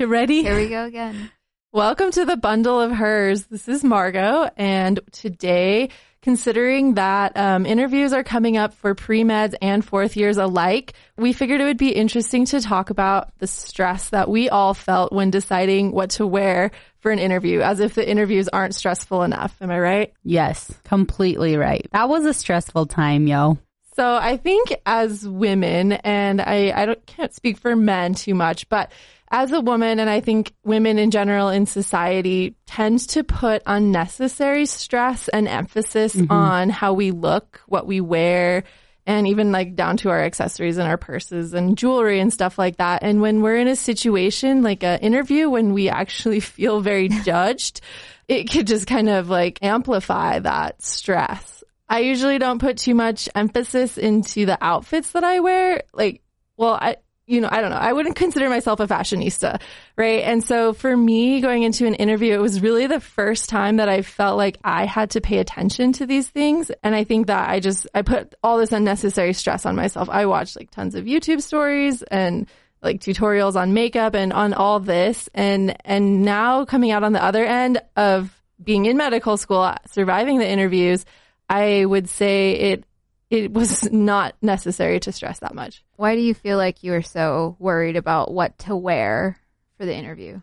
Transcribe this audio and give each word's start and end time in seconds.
You 0.00 0.06
ready? 0.06 0.42
Here 0.42 0.56
we 0.56 0.70
go 0.70 0.86
again. 0.86 1.30
Welcome 1.72 2.10
to 2.12 2.24
the 2.24 2.38
bundle 2.38 2.80
of 2.80 2.90
hers. 2.90 3.44
This 3.44 3.68
is 3.68 3.84
Margot, 3.84 4.48
and 4.56 4.98
today, 5.12 5.90
considering 6.22 6.94
that 6.94 7.36
um, 7.36 7.66
interviews 7.66 8.14
are 8.14 8.24
coming 8.24 8.56
up 8.56 8.72
for 8.72 8.94
pre 8.94 9.24
meds 9.24 9.54
and 9.60 9.84
fourth 9.84 10.16
years 10.16 10.38
alike, 10.38 10.94
we 11.18 11.34
figured 11.34 11.60
it 11.60 11.64
would 11.64 11.76
be 11.76 11.90
interesting 11.90 12.46
to 12.46 12.62
talk 12.62 12.88
about 12.88 13.38
the 13.40 13.46
stress 13.46 14.08
that 14.08 14.30
we 14.30 14.48
all 14.48 14.72
felt 14.72 15.12
when 15.12 15.30
deciding 15.30 15.92
what 15.92 16.08
to 16.12 16.26
wear 16.26 16.70
for 17.00 17.12
an 17.12 17.18
interview, 17.18 17.60
as 17.60 17.78
if 17.78 17.94
the 17.94 18.08
interviews 18.08 18.48
aren't 18.48 18.74
stressful 18.74 19.22
enough. 19.22 19.54
Am 19.60 19.70
I 19.70 19.78
right? 19.78 20.14
Yes, 20.24 20.72
completely 20.84 21.58
right. 21.58 21.86
That 21.92 22.08
was 22.08 22.24
a 22.24 22.32
stressful 22.32 22.86
time, 22.86 23.26
yo. 23.26 23.58
So 23.96 24.14
I 24.14 24.38
think 24.38 24.74
as 24.86 25.28
women, 25.28 25.92
and 25.92 26.40
I, 26.40 26.72
I 26.74 26.86
don't, 26.86 27.04
can't 27.04 27.34
speak 27.34 27.58
for 27.58 27.76
men 27.76 28.14
too 28.14 28.34
much, 28.34 28.66
but 28.70 28.92
as 29.30 29.52
a 29.52 29.60
woman, 29.60 30.00
and 30.00 30.10
I 30.10 30.20
think 30.20 30.52
women 30.64 30.98
in 30.98 31.10
general 31.10 31.50
in 31.50 31.66
society 31.66 32.56
tend 32.66 33.00
to 33.10 33.22
put 33.22 33.62
unnecessary 33.64 34.66
stress 34.66 35.28
and 35.28 35.46
emphasis 35.46 36.16
mm-hmm. 36.16 36.32
on 36.32 36.68
how 36.68 36.94
we 36.94 37.12
look, 37.12 37.60
what 37.66 37.86
we 37.86 38.00
wear, 38.00 38.64
and 39.06 39.28
even 39.28 39.52
like 39.52 39.76
down 39.76 39.96
to 39.98 40.10
our 40.10 40.22
accessories 40.22 40.78
and 40.78 40.88
our 40.88 40.96
purses 40.96 41.54
and 41.54 41.78
jewelry 41.78 42.20
and 42.20 42.32
stuff 42.32 42.58
like 42.58 42.76
that. 42.78 43.02
And 43.02 43.20
when 43.20 43.40
we're 43.40 43.56
in 43.56 43.68
a 43.68 43.76
situation 43.76 44.62
like 44.62 44.82
an 44.82 45.00
interview 45.00 45.48
when 45.48 45.72
we 45.72 45.88
actually 45.88 46.40
feel 46.40 46.80
very 46.80 47.08
judged, 47.24 47.80
it 48.28 48.50
could 48.50 48.66
just 48.66 48.86
kind 48.86 49.08
of 49.08 49.28
like 49.28 49.58
amplify 49.62 50.40
that 50.40 50.82
stress. 50.82 51.62
I 51.88 52.00
usually 52.00 52.38
don't 52.38 52.60
put 52.60 52.78
too 52.78 52.94
much 52.94 53.28
emphasis 53.34 53.98
into 53.98 54.46
the 54.46 54.58
outfits 54.60 55.12
that 55.12 55.24
I 55.24 55.40
wear. 55.40 55.82
Like, 55.92 56.22
well, 56.56 56.74
I, 56.74 56.96
you 57.30 57.40
know, 57.40 57.48
I 57.50 57.60
don't 57.60 57.70
know. 57.70 57.76
I 57.76 57.92
wouldn't 57.92 58.16
consider 58.16 58.48
myself 58.48 58.80
a 58.80 58.88
fashionista, 58.88 59.60
right? 59.96 60.24
And 60.24 60.42
so 60.42 60.72
for 60.72 60.96
me 60.96 61.40
going 61.40 61.62
into 61.62 61.86
an 61.86 61.94
interview, 61.94 62.34
it 62.34 62.40
was 62.40 62.60
really 62.60 62.88
the 62.88 62.98
first 62.98 63.48
time 63.48 63.76
that 63.76 63.88
I 63.88 64.02
felt 64.02 64.36
like 64.36 64.58
I 64.64 64.84
had 64.84 65.10
to 65.10 65.20
pay 65.20 65.38
attention 65.38 65.92
to 65.92 66.06
these 66.06 66.28
things. 66.28 66.72
And 66.82 66.92
I 66.92 67.04
think 67.04 67.28
that 67.28 67.48
I 67.48 67.60
just, 67.60 67.86
I 67.94 68.02
put 68.02 68.34
all 68.42 68.58
this 68.58 68.72
unnecessary 68.72 69.32
stress 69.32 69.64
on 69.64 69.76
myself. 69.76 70.08
I 70.10 70.26
watched 70.26 70.56
like 70.56 70.72
tons 70.72 70.96
of 70.96 71.04
YouTube 71.04 71.40
stories 71.40 72.02
and 72.02 72.48
like 72.82 73.00
tutorials 73.00 73.54
on 73.54 73.74
makeup 73.74 74.16
and 74.16 74.32
on 74.32 74.52
all 74.52 74.80
this. 74.80 75.28
And, 75.32 75.76
and 75.84 76.24
now 76.24 76.64
coming 76.64 76.90
out 76.90 77.04
on 77.04 77.12
the 77.12 77.22
other 77.22 77.44
end 77.44 77.80
of 77.94 78.36
being 78.60 78.86
in 78.86 78.96
medical 78.96 79.36
school, 79.36 79.72
surviving 79.86 80.38
the 80.38 80.48
interviews, 80.48 81.04
I 81.48 81.84
would 81.84 82.08
say 82.08 82.52
it 82.52 82.84
it 83.30 83.52
was 83.52 83.90
not 83.92 84.34
necessary 84.42 85.00
to 85.00 85.12
stress 85.12 85.38
that 85.38 85.54
much. 85.54 85.82
Why 85.96 86.16
do 86.16 86.20
you 86.20 86.34
feel 86.34 86.56
like 86.56 86.82
you 86.82 86.92
were 86.92 87.02
so 87.02 87.56
worried 87.58 87.96
about 87.96 88.32
what 88.32 88.58
to 88.60 88.76
wear 88.76 89.38
for 89.78 89.86
the 89.86 89.94
interview? 89.94 90.40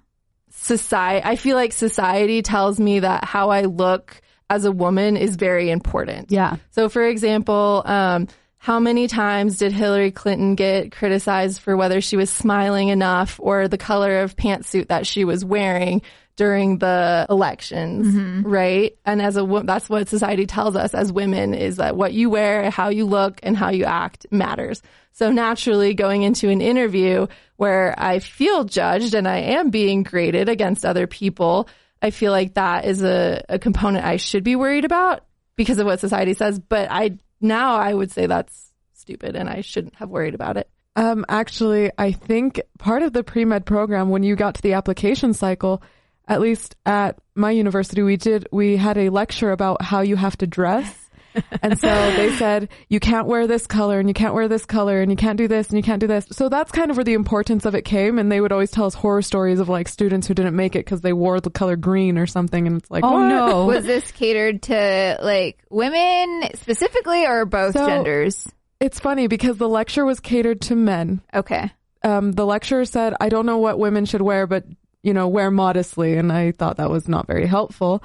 Society, 0.50 1.24
I 1.24 1.36
feel 1.36 1.56
like 1.56 1.74
society 1.74 2.42
tells 2.42 2.80
me 2.80 3.02
that 3.02 3.26
how 3.26 3.50
I 3.50 3.64
look 3.64 4.22
as 4.50 4.66
a 4.66 4.72
woman 4.72 5.18
is 5.18 5.36
very 5.36 5.70
important. 5.70 6.32
Yeah. 6.32 6.56
So, 6.72 6.90
for 6.90 7.06
example, 7.06 7.84
um, 7.86 8.28
how 8.58 8.80
many 8.80 9.08
times 9.08 9.58
did 9.58 9.72
Hillary 9.72 10.12
Clinton 10.12 10.56
get 10.56 10.92
criticized 10.92 11.62
for 11.62 11.78
whether 11.78 12.02
she 12.02 12.18
was 12.18 12.30
smiling 12.30 12.88
enough 12.88 13.40
or 13.42 13.68
the 13.68 13.78
color 13.78 14.22
of 14.22 14.36
pantsuit 14.36 14.88
that 14.88 15.06
she 15.06 15.26
was 15.26 15.46
wearing? 15.46 16.02
During 16.38 16.78
the 16.78 17.26
elections, 17.30 18.08
mm-hmm. 18.08 18.48
right? 18.48 18.96
And 19.06 19.22
as 19.22 19.36
a 19.36 19.44
woman, 19.44 19.66
that's 19.66 19.90
what 19.90 20.08
society 20.08 20.46
tells 20.46 20.76
us 20.76 20.94
as 20.94 21.12
women 21.12 21.54
is 21.54 21.78
that 21.78 21.98
what 21.98 22.14
you 22.14 22.30
wear, 22.30 22.70
how 22.70 22.90
you 22.90 23.06
look, 23.06 23.40
and 23.44 23.58
how 23.58 23.72
you 23.72 23.84
act 23.84 24.28
matters. 24.32 24.82
So 25.14 25.32
naturally, 25.32 25.96
going 25.96 26.22
into 26.22 26.48
an 26.50 26.62
interview 26.62 27.26
where 27.56 27.96
I 27.98 28.20
feel 28.20 28.64
judged 28.64 29.16
and 29.16 29.28
I 29.28 29.38
am 29.38 29.72
being 29.72 30.04
graded 30.04 30.48
against 30.48 30.86
other 30.86 31.08
people, 31.08 31.68
I 32.04 32.12
feel 32.12 32.32
like 32.32 32.54
that 32.54 32.86
is 32.86 33.04
a, 33.04 33.44
a 33.50 33.58
component 33.58 34.06
I 34.06 34.18
should 34.18 34.44
be 34.44 34.56
worried 34.56 34.86
about 34.86 35.26
because 35.56 35.80
of 35.80 35.88
what 35.88 36.00
society 36.00 36.36
says. 36.36 36.60
But 36.60 36.90
I 36.92 37.18
now 37.42 37.76
I 37.78 37.94
would 37.94 38.12
say 38.12 38.28
that's 38.28 38.72
stupid 38.94 39.36
and 39.36 39.50
I 39.50 39.62
shouldn't 39.62 39.96
have 39.96 40.10
worried 40.10 40.36
about 40.36 40.58
it. 40.58 40.70
Um, 40.96 41.26
actually, 41.30 41.92
I 41.98 42.12
think 42.12 42.62
part 42.78 43.02
of 43.02 43.14
the 43.14 43.24
pre 43.24 43.44
med 43.44 43.66
program, 43.66 44.10
when 44.10 44.22
you 44.22 44.36
got 44.36 44.56
to 44.56 44.62
the 44.62 44.74
application 44.74 45.34
cycle, 45.34 45.82
at 46.28 46.42
least 46.42 46.76
at 46.86 47.20
my 47.36 47.52
university, 47.52 48.02
we 48.02 48.18
did, 48.18 48.48
we 48.52 48.78
had 48.78 48.98
a 48.98 49.10
lecture 49.10 49.52
about 49.52 49.82
how 49.82 50.02
you 50.02 50.16
have 50.16 50.38
to 50.38 50.48
dress. 50.48 51.10
and 51.62 51.80
so 51.80 51.88
they 51.88 52.36
said, 52.36 52.70
you 52.90 53.00
can't 53.00 53.28
wear 53.28 53.48
this 53.48 53.68
color 53.68 54.00
and 54.00 54.10
you 54.10 54.14
can't 54.14 54.34
wear 54.34 54.48
this 54.48 54.66
color 54.66 55.02
and 55.02 55.12
you 55.12 55.16
can't 55.16 55.38
do 55.38 55.48
this 55.48 55.70
and 55.70 55.78
you 55.78 55.84
can't 55.84 56.00
do 56.00 56.08
this. 56.08 56.26
So 56.32 56.50
that's 56.50 56.72
kind 56.72 56.92
of 56.92 56.98
where 56.98 57.04
the 57.04 57.14
importance 57.14 57.66
of 57.66 57.76
it 57.76 57.84
came. 57.84 58.20
And 58.20 58.32
they 58.32 58.42
would 58.42 58.52
always 58.52 58.72
tell 58.72 58.86
us 58.86 58.94
horror 58.94 59.22
stories 59.22 59.60
of 59.60 59.70
like 59.70 59.88
students 59.88 60.28
who 60.28 60.34
didn't 60.34 60.56
make 60.56 60.76
it 60.76 60.80
because 60.80 61.02
they 61.02 61.14
wore 61.14 61.40
the 61.40 61.50
color 61.50 61.76
green 61.76 62.18
or 62.18 62.26
something. 62.26 62.68
And 62.68 62.78
it's 62.78 62.92
like, 62.92 63.04
oh 63.04 63.14
what? 63.14 63.28
no. 63.28 63.66
Was 63.68 63.86
this 63.86 64.12
catered 64.12 64.64
to 64.64 65.20
like 65.22 65.64
women 65.70 66.50
specifically 66.56 67.26
or 67.26 67.46
both 67.46 67.74
so, 67.74 67.86
genders? 67.86 68.48
It's 68.80 69.00
funny 69.00 69.28
because 69.28 69.58
the 69.58 69.70
lecture 69.70 70.06
was 70.06 70.20
catered 70.20 70.62
to 70.62 70.76
men. 70.76 71.22
Okay. 71.34 71.72
Um, 72.04 72.32
the 72.32 72.46
lecturer 72.46 72.86
said, 72.86 73.16
I 73.20 73.30
don't 73.30 73.46
know 73.46 73.58
what 73.58 73.80
women 73.80 74.06
should 74.06 74.22
wear, 74.22 74.46
but 74.46 74.66
you 75.08 75.14
know, 75.14 75.30
wear 75.30 75.50
modestly. 75.50 76.18
And 76.18 76.34
I 76.34 76.52
thought 76.52 76.78
that 76.78 76.90
was 76.90 77.08
not 77.08 77.28
very 77.28 77.48
helpful. 77.48 78.04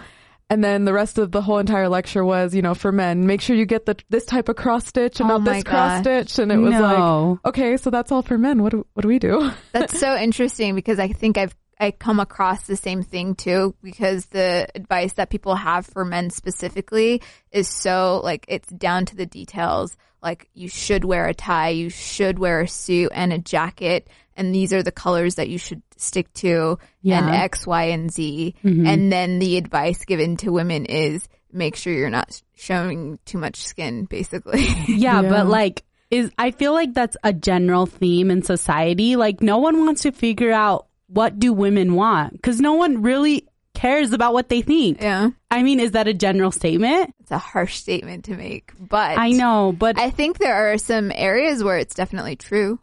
And 0.49 0.63
then 0.63 0.85
the 0.85 0.93
rest 0.93 1.19
of 1.19 1.33
the 1.33 1.43
whole 1.43 1.59
entire 1.59 1.89
lecture 1.89 2.25
was, 2.25 2.55
you 2.55 2.63
know, 2.63 2.75
for 2.75 2.93
men, 2.93 3.27
make 3.27 3.41
sure 3.41 3.57
you 3.57 3.67
get 3.67 3.87
the 3.87 3.97
this 4.09 4.25
type 4.25 4.49
of 4.49 4.55
cross 4.55 4.87
stitch 4.87 5.19
and 5.19 5.29
oh 5.29 5.39
not 5.39 5.45
this 5.45 5.65
gosh. 5.65 5.73
cross 5.73 6.01
stitch. 6.01 6.39
And 6.39 6.53
it 6.53 6.59
was 6.59 6.75
no. 6.75 7.41
like, 7.43 7.55
okay, 7.55 7.77
so 7.77 7.91
that's 7.91 8.13
all 8.13 8.23
for 8.23 8.39
men. 8.39 8.63
What 8.63 8.71
do, 8.71 8.87
what 8.93 9.03
do 9.03 9.09
we 9.09 9.19
do? 9.19 9.51
That's 9.73 9.99
so 9.99 10.17
interesting 10.29 10.77
because 10.77 11.01
I 11.01 11.09
think 11.09 11.39
I've 11.39 11.57
I 11.79 11.91
come 11.91 12.21
across 12.21 12.67
the 12.67 12.77
same 12.77 13.03
thing 13.03 13.35
too 13.35 13.75
because 13.83 14.27
the 14.27 14.69
advice 14.75 15.15
that 15.15 15.31
people 15.31 15.57
have 15.57 15.87
for 15.87 16.05
men 16.05 16.31
specifically 16.31 17.23
is 17.51 17.69
so 17.69 18.21
like 18.23 18.45
it's 18.49 18.69
down 18.69 19.07
to 19.07 19.17
the 19.17 19.27
details. 19.27 19.97
Like 20.23 20.49
you 20.55 20.69
should 20.69 21.05
wear 21.05 21.27
a 21.27 21.35
tie, 21.35 21.71
you 21.71 21.91
should 21.91 22.39
wear 22.39 22.61
a 22.61 22.69
suit 22.69 23.11
and 23.13 23.33
a 23.33 23.39
jacket 23.39 24.09
and 24.37 24.55
these 24.55 24.73
are 24.73 24.83
the 24.83 24.93
colors 24.93 25.37
that 25.37 25.49
you 25.49 25.59
should 25.59 25.83
stick 25.97 26.33
to 26.35 26.79
yeah. 27.03 27.19
and 27.19 27.35
X, 27.35 27.67
Y, 27.67 27.85
and 27.85 28.11
Z. 28.11 28.55
Mm-hmm. 28.65 28.87
And 28.87 29.13
then 29.13 29.39
the 29.39 29.57
advice 29.57 30.05
given 30.05 30.37
to 30.39 30.51
women 30.51 30.87
is 30.87 31.29
make 31.53 31.77
sure 31.77 31.93
you're 31.93 32.11
not 32.11 32.41
showing 32.55 33.19
too 33.25 33.39
much 33.39 33.63
skin, 33.63 34.05
basically. 34.05 34.63
yeah, 34.63 34.87
yeah, 34.89 35.23
but 35.23 35.47
like, 35.47 35.85
is 36.11 36.31
I 36.39 36.51
feel 36.51 36.73
like 36.73 36.95
that's 36.95 37.17
a 37.23 37.33
general 37.33 37.87
theme 37.87 38.31
in 38.31 38.43
society. 38.43 39.17
Like, 39.17 39.43
no 39.43 39.59
one 39.59 39.85
wants 39.85 40.03
to 40.03 40.13
figure 40.13 40.53
out 40.53 40.87
what 41.13 41.39
do 41.39 41.53
women 41.53 41.95
want 41.95 42.33
because 42.33 42.61
no 42.61 42.75
one 42.75 43.03
really 43.03 43.47
cares 43.75 44.13
about 44.13 44.33
what 44.33 44.49
they 44.49 44.63
think. 44.63 45.01
Yeah. 45.01 45.31
I 45.51 45.63
mean, 45.63 45.81
is 45.81 45.93
that 45.93 46.09
a 46.09 46.15
general 46.15 46.51
statement? 46.51 47.15
It's 47.21 47.31
a 47.31 47.39
harsh 47.39 47.77
statement 47.77 48.25
to 48.27 48.37
make, 48.37 48.73
but 48.79 49.19
I 49.19 49.31
know, 49.31 49.73
but 49.73 49.99
I 49.99 50.11
think 50.11 50.39
there 50.39 50.73
are 50.73 50.79
some 50.79 51.13
areas 51.15 51.63
where 51.63 51.79
it's 51.79 51.95
definitely 51.95 52.37
true. 52.37 52.79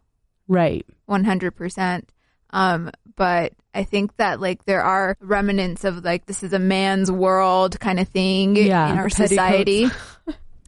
Right. 0.47 0.85
100%. 1.07 2.03
Um, 2.51 2.91
but 3.15 3.53
I 3.73 3.83
think 3.83 4.15
that 4.17 4.39
like 4.39 4.65
there 4.65 4.81
are 4.81 5.15
remnants 5.19 5.83
of 5.83 6.03
like 6.03 6.25
this 6.25 6.43
is 6.43 6.53
a 6.53 6.59
man's 6.59 7.11
world 7.11 7.79
kind 7.79 7.99
of 7.99 8.07
thing 8.09 8.55
yeah, 8.55 8.91
in 8.91 8.97
our 8.97 9.09
society. 9.09 9.87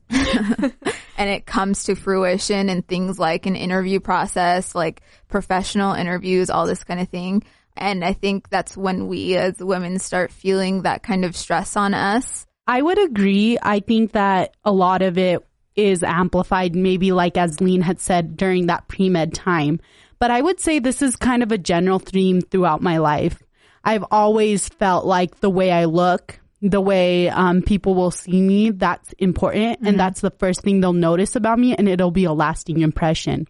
and 1.18 1.30
it 1.30 1.46
comes 1.46 1.84
to 1.86 1.96
fruition 1.96 2.70
in 2.70 2.82
things 2.82 3.20
like 3.20 3.46
an 3.46 3.56
interview 3.56 4.00
process, 4.00 4.76
like 4.76 5.02
professional 5.28 5.94
interviews, 5.94 6.50
all 6.50 6.66
this 6.66 6.84
kind 6.84 7.00
of 7.00 7.10
thing. 7.10 7.44
And 7.78 8.04
I 8.04 8.14
think 8.14 8.50
that's 8.50 8.76
when 8.76 9.08
we 9.08 9.36
as 9.36 9.58
women 9.60 10.00
start 10.00 10.32
feeling 10.32 10.82
that 10.82 11.04
kind 11.04 11.26
of 11.26 11.36
stress 11.36 11.76
on 11.76 11.94
us. 11.94 12.46
I 12.68 12.82
would 12.82 13.00
agree. 13.00 13.58
I 13.62 13.80
think 13.80 14.12
that 14.12 14.56
a 14.64 14.72
lot 14.72 15.02
of 15.02 15.18
it 15.18 15.46
is 15.76 16.04
amplified, 16.04 16.76
maybe 16.76 17.12
like 17.12 17.38
as 17.38 17.62
Lean 17.62 17.82
had 17.82 18.00
said 18.00 18.38
during 18.38 18.68
that 18.68 18.88
pre 18.88 19.10
med 19.10 19.34
time. 19.34 19.80
But 20.20 20.32
I 20.32 20.42
would 20.42 20.60
say 20.60 20.80
this 20.80 21.02
is 21.02 21.16
kind 21.16 21.44
of 21.44 21.52
a 21.52 21.58
general 21.58 22.00
theme 22.00 22.42
throughout 22.42 22.82
my 22.82 22.98
life. 22.98 23.42
I've 23.84 24.06
always 24.12 24.70
felt 24.70 25.06
like 25.06 25.40
the 25.40 25.50
way 25.50 25.72
I 25.72 25.86
look, 25.86 26.40
the 26.62 26.82
way 26.82 27.30
um, 27.30 27.62
people 27.62 27.96
will 27.96 28.12
see 28.12 28.40
me, 28.42 28.70
that's 28.70 29.14
important. 29.14 29.80
Mm-hmm. 29.80 29.88
And 29.88 30.00
that's 30.00 30.22
the 30.22 30.32
first 30.32 30.62
thing 30.62 30.80
they'll 30.80 30.94
notice 30.94 31.36
about 31.36 31.60
me 31.60 31.76
and 31.76 31.90
it'll 31.90 32.12
be 32.12 32.26
a 32.26 32.34
lasting 32.34 32.82
impression. 32.82 33.48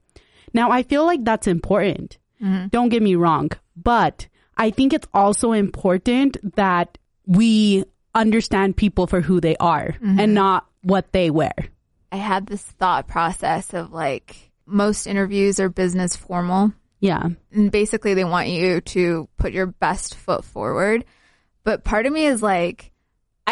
Now, 0.53 0.71
I 0.71 0.83
feel 0.83 1.05
like 1.05 1.23
that's 1.23 1.47
important. 1.47 2.17
Mm-hmm. 2.41 2.67
Don't 2.67 2.89
get 2.89 3.01
me 3.01 3.15
wrong. 3.15 3.51
But 3.75 4.27
I 4.57 4.71
think 4.71 4.93
it's 4.93 5.07
also 5.13 5.51
important 5.51 6.37
that 6.55 6.97
we 7.25 7.83
understand 8.13 8.77
people 8.77 9.07
for 9.07 9.21
who 9.21 9.41
they 9.41 9.55
are 9.57 9.89
mm-hmm. 9.89 10.19
and 10.19 10.33
not 10.33 10.67
what 10.83 11.11
they 11.11 11.29
wear. 11.29 11.53
I 12.11 12.17
had 12.17 12.45
this 12.45 12.61
thought 12.61 13.07
process 13.07 13.73
of 13.73 13.91
like, 13.91 14.51
most 14.65 15.07
interviews 15.07 15.59
are 15.59 15.69
business 15.69 16.15
formal. 16.15 16.73
Yeah. 16.99 17.29
And 17.51 17.71
basically 17.71 18.13
they 18.13 18.23
want 18.23 18.49
you 18.49 18.81
to 18.81 19.27
put 19.37 19.53
your 19.53 19.67
best 19.67 20.15
foot 20.15 20.45
forward. 20.45 21.03
But 21.63 21.83
part 21.83 22.05
of 22.05 22.13
me 22.13 22.25
is 22.25 22.41
like, 22.41 22.90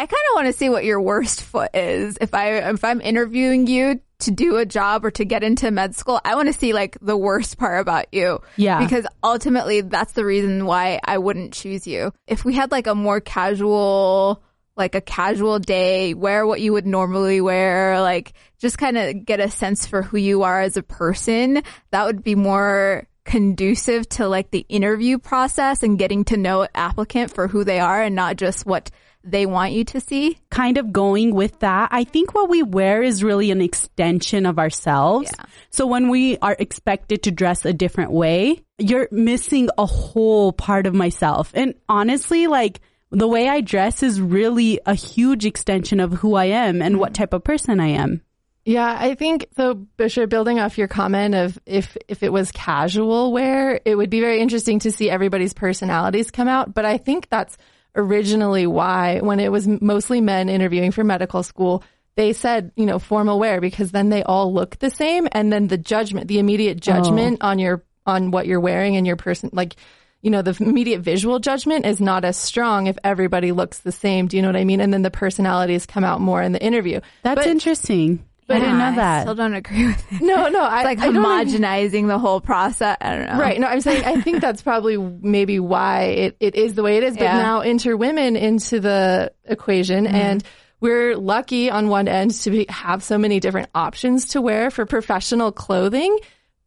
I 0.00 0.06
kind 0.06 0.22
of 0.30 0.34
want 0.34 0.46
to 0.46 0.54
see 0.54 0.70
what 0.70 0.86
your 0.86 0.98
worst 0.98 1.42
foot 1.42 1.72
is. 1.74 2.16
If 2.22 2.32
I 2.32 2.70
if 2.70 2.82
I'm 2.84 3.02
interviewing 3.02 3.66
you 3.66 4.00
to 4.20 4.30
do 4.30 4.56
a 4.56 4.64
job 4.64 5.04
or 5.04 5.10
to 5.10 5.26
get 5.26 5.42
into 5.42 5.70
med 5.70 5.94
school, 5.94 6.18
I 6.24 6.36
want 6.36 6.46
to 6.46 6.54
see 6.54 6.72
like 6.72 6.96
the 7.02 7.18
worst 7.18 7.58
part 7.58 7.82
about 7.82 8.06
you. 8.10 8.40
Yeah. 8.56 8.78
Because 8.78 9.06
ultimately 9.22 9.82
that's 9.82 10.12
the 10.12 10.24
reason 10.24 10.64
why 10.64 11.00
I 11.04 11.18
wouldn't 11.18 11.52
choose 11.52 11.86
you. 11.86 12.14
If 12.26 12.46
we 12.46 12.54
had 12.54 12.70
like 12.70 12.86
a 12.86 12.94
more 12.94 13.20
casual 13.20 14.42
like 14.74 14.94
a 14.94 15.02
casual 15.02 15.58
day, 15.58 16.14
wear 16.14 16.46
what 16.46 16.62
you 16.62 16.72
would 16.72 16.86
normally 16.86 17.42
wear, 17.42 18.00
like 18.00 18.32
just 18.58 18.78
kind 18.78 18.96
of 18.96 19.26
get 19.26 19.38
a 19.38 19.50
sense 19.50 19.84
for 19.84 20.00
who 20.00 20.16
you 20.16 20.44
are 20.44 20.62
as 20.62 20.78
a 20.78 20.82
person, 20.82 21.62
that 21.90 22.06
would 22.06 22.24
be 22.24 22.34
more 22.34 23.06
conducive 23.26 24.08
to 24.08 24.26
like 24.26 24.50
the 24.50 24.64
interview 24.70 25.18
process 25.18 25.82
and 25.82 25.98
getting 25.98 26.24
to 26.24 26.38
know 26.38 26.66
applicant 26.74 27.34
for 27.34 27.48
who 27.48 27.64
they 27.64 27.80
are 27.80 28.00
and 28.00 28.14
not 28.14 28.36
just 28.36 28.64
what 28.64 28.90
they 29.22 29.46
want 29.46 29.72
you 29.72 29.84
to 29.84 30.00
see. 30.00 30.38
kind 30.50 30.78
of 30.78 30.92
going 30.92 31.34
with 31.34 31.58
that, 31.60 31.88
I 31.92 32.04
think 32.04 32.34
what 32.34 32.48
we 32.48 32.62
wear 32.62 33.02
is 33.02 33.22
really 33.22 33.50
an 33.50 33.60
extension 33.60 34.46
of 34.46 34.58
ourselves. 34.58 35.30
Yeah. 35.36 35.44
So 35.70 35.86
when 35.86 36.08
we 36.08 36.38
are 36.38 36.56
expected 36.58 37.22
to 37.24 37.30
dress 37.30 37.64
a 37.64 37.72
different 37.72 38.12
way, 38.12 38.62
you're 38.78 39.08
missing 39.10 39.68
a 39.78 39.86
whole 39.86 40.52
part 40.52 40.86
of 40.86 40.94
myself. 40.94 41.52
And 41.54 41.74
honestly, 41.88 42.46
like 42.46 42.80
the 43.10 43.28
way 43.28 43.48
I 43.48 43.60
dress 43.60 44.02
is 44.02 44.20
really 44.20 44.80
a 44.86 44.94
huge 44.94 45.44
extension 45.44 46.00
of 46.00 46.12
who 46.12 46.34
I 46.34 46.46
am 46.46 46.80
and 46.80 46.98
what 46.98 47.12
mm. 47.12 47.16
type 47.16 47.32
of 47.32 47.44
person 47.44 47.80
I 47.80 47.88
am. 47.88 48.22
Yeah, 48.64 48.96
I 48.98 49.14
think 49.14 49.48
so. 49.56 49.86
Bushra, 49.98 50.28
building 50.28 50.60
off 50.60 50.76
your 50.76 50.86
comment 50.86 51.34
of 51.34 51.58
if 51.64 51.96
if 52.08 52.22
it 52.22 52.32
was 52.32 52.52
casual 52.52 53.32
wear, 53.32 53.80
it 53.84 53.94
would 53.96 54.10
be 54.10 54.20
very 54.20 54.40
interesting 54.40 54.80
to 54.80 54.92
see 54.92 55.08
everybody's 55.08 55.54
personalities 55.54 56.30
come 56.30 56.46
out. 56.46 56.74
But 56.74 56.84
I 56.84 56.98
think 56.98 57.28
that's 57.30 57.56
originally 57.94 58.66
why, 58.66 59.20
when 59.20 59.40
it 59.40 59.50
was 59.50 59.66
mostly 59.66 60.20
men 60.20 60.48
interviewing 60.48 60.92
for 60.92 61.04
medical 61.04 61.42
school, 61.42 61.82
they 62.16 62.32
said 62.32 62.72
you 62.76 62.86
know 62.86 62.98
formal 62.98 63.38
wear 63.38 63.60
because 63.60 63.92
then 63.92 64.08
they 64.08 64.22
all 64.22 64.52
look 64.52 64.78
the 64.78 64.90
same, 64.90 65.28
and 65.32 65.52
then 65.52 65.68
the 65.68 65.78
judgment, 65.78 66.28
the 66.28 66.38
immediate 66.38 66.78
oh. 66.78 66.80
judgment 66.80 67.38
on 67.42 67.58
your 67.58 67.84
on 68.06 68.30
what 68.30 68.46
you're 68.46 68.60
wearing 68.60 68.96
and 68.96 69.06
your 69.06 69.16
person, 69.16 69.50
like 69.52 69.76
you 70.22 70.30
know, 70.30 70.42
the 70.42 70.56
immediate 70.60 71.00
visual 71.00 71.38
judgment 71.38 71.86
is 71.86 72.00
not 72.00 72.24
as 72.24 72.36
strong 72.36 72.86
if 72.86 72.98
everybody 73.02 73.52
looks 73.52 73.78
the 73.78 73.92
same. 73.92 74.26
Do 74.26 74.36
you 74.36 74.42
know 74.42 74.48
what 74.48 74.56
I 74.56 74.64
mean? 74.64 74.80
And 74.80 74.92
then 74.92 75.02
the 75.02 75.10
personalities 75.10 75.86
come 75.86 76.04
out 76.04 76.20
more 76.20 76.42
in 76.42 76.52
the 76.52 76.62
interview. 76.62 77.00
That's 77.22 77.40
But- 77.40 77.46
interesting. 77.46 78.24
I 78.50 78.60
didn't 78.60 78.78
know 78.78 78.84
I 78.84 78.96
that. 78.96 79.22
still 79.22 79.34
don't 79.34 79.54
agree 79.54 79.86
with 79.86 80.12
it. 80.12 80.20
No, 80.20 80.48
no, 80.48 80.62
I 80.62 80.78
It's 80.78 80.84
like 80.84 80.98
I 81.00 81.08
homogenizing 81.08 82.06
the 82.06 82.18
whole 82.18 82.40
process. 82.40 82.96
I 83.00 83.16
don't 83.16 83.26
know. 83.26 83.38
Right. 83.38 83.58
No, 83.60 83.66
I'm 83.66 83.80
saying 83.80 84.04
I 84.04 84.20
think 84.20 84.40
that's 84.42 84.62
probably 84.62 84.96
maybe 84.96 85.60
why 85.60 86.02
it, 86.04 86.36
it 86.40 86.54
is 86.54 86.74
the 86.74 86.82
way 86.82 86.96
it 86.96 87.02
is. 87.04 87.14
But 87.16 87.24
Yeah. 87.24 87.38
now 87.38 87.60
enter 87.60 87.96
women 87.96 88.36
into 88.36 88.80
the 88.80 89.32
equation 89.44 90.04
mm-hmm. 90.06 90.14
and 90.14 90.44
we're 90.80 91.16
lucky 91.16 91.70
on 91.70 91.88
one 91.88 92.08
end 92.08 92.32
to 92.32 92.50
be, 92.50 92.66
have 92.68 93.02
so 93.02 93.18
many 93.18 93.38
different 93.38 93.68
options 93.74 94.28
to 94.28 94.40
wear 94.40 94.70
for 94.70 94.86
professional 94.86 95.52
clothing. 95.52 96.18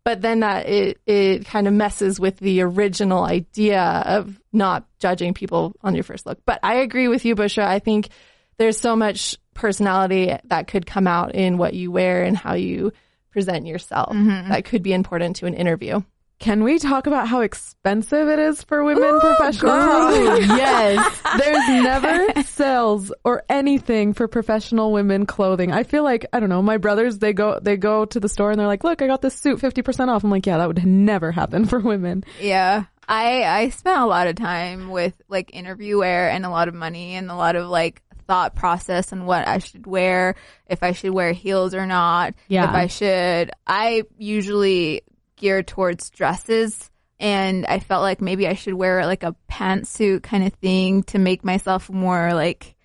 But 0.05 0.21
then 0.21 0.41
that 0.41 0.67
it, 0.67 0.99
it 1.05 1.45
kind 1.45 1.65
of 1.67 1.73
messes 1.73 2.19
with 2.19 2.37
the 2.37 2.61
original 2.61 3.23
idea 3.23 3.81
of 3.81 4.37
not 4.51 4.85
judging 4.99 5.33
people 5.33 5.75
on 5.81 5.95
your 5.95 6.03
first 6.03 6.25
look. 6.25 6.39
But 6.45 6.59
I 6.61 6.75
agree 6.75 7.07
with 7.07 7.23
you, 7.23 7.35
Bushra. 7.35 7.63
I 7.63 7.79
think 7.79 8.09
there's 8.57 8.79
so 8.79 8.95
much 8.95 9.37
personality 9.53 10.35
that 10.45 10.67
could 10.67 10.85
come 10.85 11.07
out 11.07 11.35
in 11.35 11.57
what 11.57 11.73
you 11.73 11.91
wear 11.91 12.23
and 12.23 12.37
how 12.37 12.53
you 12.53 12.91
present 13.31 13.65
yourself 13.65 14.13
mm-hmm, 14.13 14.29
mm-hmm. 14.29 14.49
that 14.49 14.65
could 14.65 14.83
be 14.83 14.93
important 14.93 15.35
to 15.37 15.45
an 15.45 15.53
interview. 15.53 16.01
Can 16.43 16.65
we 16.65 16.77
talk 16.77 17.07
about 17.07 17.29
how 17.29 17.39
expensive 17.39 18.27
it 18.27 18.37
is 18.37 18.61
for 18.63 18.83
women 18.83 19.19
professionals? 19.21 19.63
Oh, 19.73 20.35
yes. 20.35 21.21
There's 21.37 21.83
never 21.83 22.41
sales 22.45 23.13
or 23.23 23.43
anything 23.47 24.13
for 24.13 24.27
professional 24.27 24.91
women 24.91 25.25
clothing. 25.25 25.71
I 25.71 25.83
feel 25.83 26.03
like 26.03 26.25
I 26.33 26.41
don't 26.41 26.49
know. 26.49 26.61
My 26.61 26.77
brothers 26.77 27.19
they 27.19 27.31
go 27.31 27.59
they 27.61 27.77
go 27.77 28.03
to 28.05 28.19
the 28.19 28.27
store 28.27 28.51
and 28.51 28.59
they're 28.59 28.67
like, 28.67 28.83
"Look, 28.83 29.01
I 29.01 29.07
got 29.07 29.21
this 29.21 29.35
suit 29.35 29.59
50% 29.59 30.09
off." 30.09 30.25
I'm 30.25 30.29
like, 30.29 30.45
"Yeah, 30.45 30.57
that 30.57 30.67
would 30.67 30.85
never 30.85 31.31
happen 31.31 31.65
for 31.69 31.79
women." 31.79 32.25
Yeah. 32.41 32.85
I 33.07 33.43
I 33.43 33.69
spent 33.69 34.01
a 34.01 34.05
lot 34.05 34.27
of 34.27 34.35
time 34.35 34.89
with 34.89 35.13
like 35.29 35.55
interview 35.55 35.99
wear 35.99 36.29
and 36.29 36.45
a 36.45 36.49
lot 36.49 36.67
of 36.67 36.73
money 36.73 37.15
and 37.15 37.31
a 37.31 37.35
lot 37.35 37.55
of 37.55 37.69
like 37.69 38.01
thought 38.27 38.55
process 38.55 39.11
on 39.13 39.25
what 39.25 39.47
I 39.47 39.59
should 39.59 39.85
wear, 39.87 40.35
if 40.67 40.83
I 40.83 40.91
should 40.93 41.11
wear 41.11 41.31
heels 41.31 41.73
or 41.73 41.85
not, 41.85 42.33
Yeah. 42.47 42.65
if 42.65 42.69
I 42.71 42.87
should. 42.87 43.51
I 43.67 44.03
usually 44.17 45.01
gear 45.35 45.63
towards 45.63 46.09
dresses 46.09 46.89
and 47.19 47.65
I 47.65 47.79
felt 47.79 48.01
like 48.01 48.21
maybe 48.21 48.47
I 48.47 48.53
should 48.55 48.73
wear 48.73 49.05
like 49.05 49.23
a 49.23 49.35
pantsuit 49.49 50.23
kind 50.23 50.45
of 50.45 50.53
thing 50.53 51.03
to 51.03 51.19
make 51.19 51.43
myself 51.43 51.89
more 51.89 52.33
like 52.33 52.75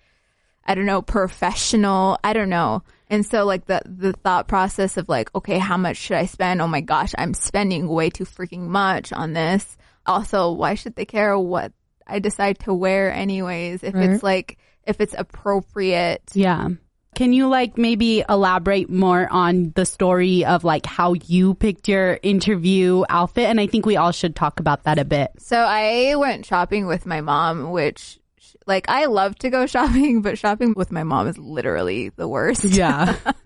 I 0.65 0.75
don't 0.75 0.85
know, 0.85 1.01
professional. 1.01 2.19
I 2.23 2.33
don't 2.33 2.49
know. 2.49 2.83
And 3.09 3.25
so 3.25 3.43
like 3.45 3.65
the 3.65 3.81
the 3.85 4.13
thought 4.13 4.47
process 4.47 4.97
of 4.97 5.09
like, 5.09 5.33
okay, 5.33 5.57
how 5.57 5.77
much 5.77 5.97
should 5.97 6.17
I 6.17 6.25
spend? 6.25 6.61
Oh 6.61 6.67
my 6.67 6.81
gosh, 6.81 7.13
I'm 7.17 7.33
spending 7.33 7.87
way 7.87 8.11
too 8.11 8.25
freaking 8.25 8.67
much 8.67 9.11
on 9.11 9.33
this. 9.33 9.77
Also, 10.05 10.51
why 10.51 10.75
should 10.75 10.95
they 10.95 11.05
care 11.05 11.37
what 11.39 11.71
I 12.05 12.19
decide 12.19 12.59
to 12.59 12.73
wear 12.73 13.11
anyways 13.11 13.83
if 13.83 13.95
Right. 13.95 14.09
it's 14.11 14.21
like 14.23 14.57
if 14.89 14.99
it's 14.99 15.15
appropriate? 15.17 16.23
Yeah. 16.33 16.69
Can 17.15 17.33
you 17.33 17.47
like 17.47 17.77
maybe 17.77 18.23
elaborate 18.27 18.89
more 18.89 19.27
on 19.31 19.71
the 19.75 19.85
story 19.85 20.45
of 20.45 20.63
like 20.63 20.85
how 20.85 21.13
you 21.13 21.53
picked 21.55 21.87
your 21.87 22.19
interview 22.23 23.03
outfit? 23.09 23.45
And 23.45 23.59
I 23.59 23.67
think 23.67 23.85
we 23.85 23.97
all 23.97 24.11
should 24.11 24.35
talk 24.35 24.59
about 24.59 24.83
that 24.83 24.99
a 24.99 25.05
bit. 25.05 25.31
So 25.37 25.57
I 25.57 26.15
went 26.15 26.45
shopping 26.45 26.87
with 26.87 27.05
my 27.05 27.21
mom, 27.21 27.71
which 27.71 28.19
like 28.65 28.89
I 28.89 29.05
love 29.05 29.35
to 29.39 29.49
go 29.49 29.65
shopping, 29.67 30.21
but 30.21 30.37
shopping 30.37 30.73
with 30.75 30.91
my 30.91 31.03
mom 31.03 31.27
is 31.27 31.37
literally 31.37 32.09
the 32.09 32.27
worst. 32.27 32.63
Yeah. 32.63 33.15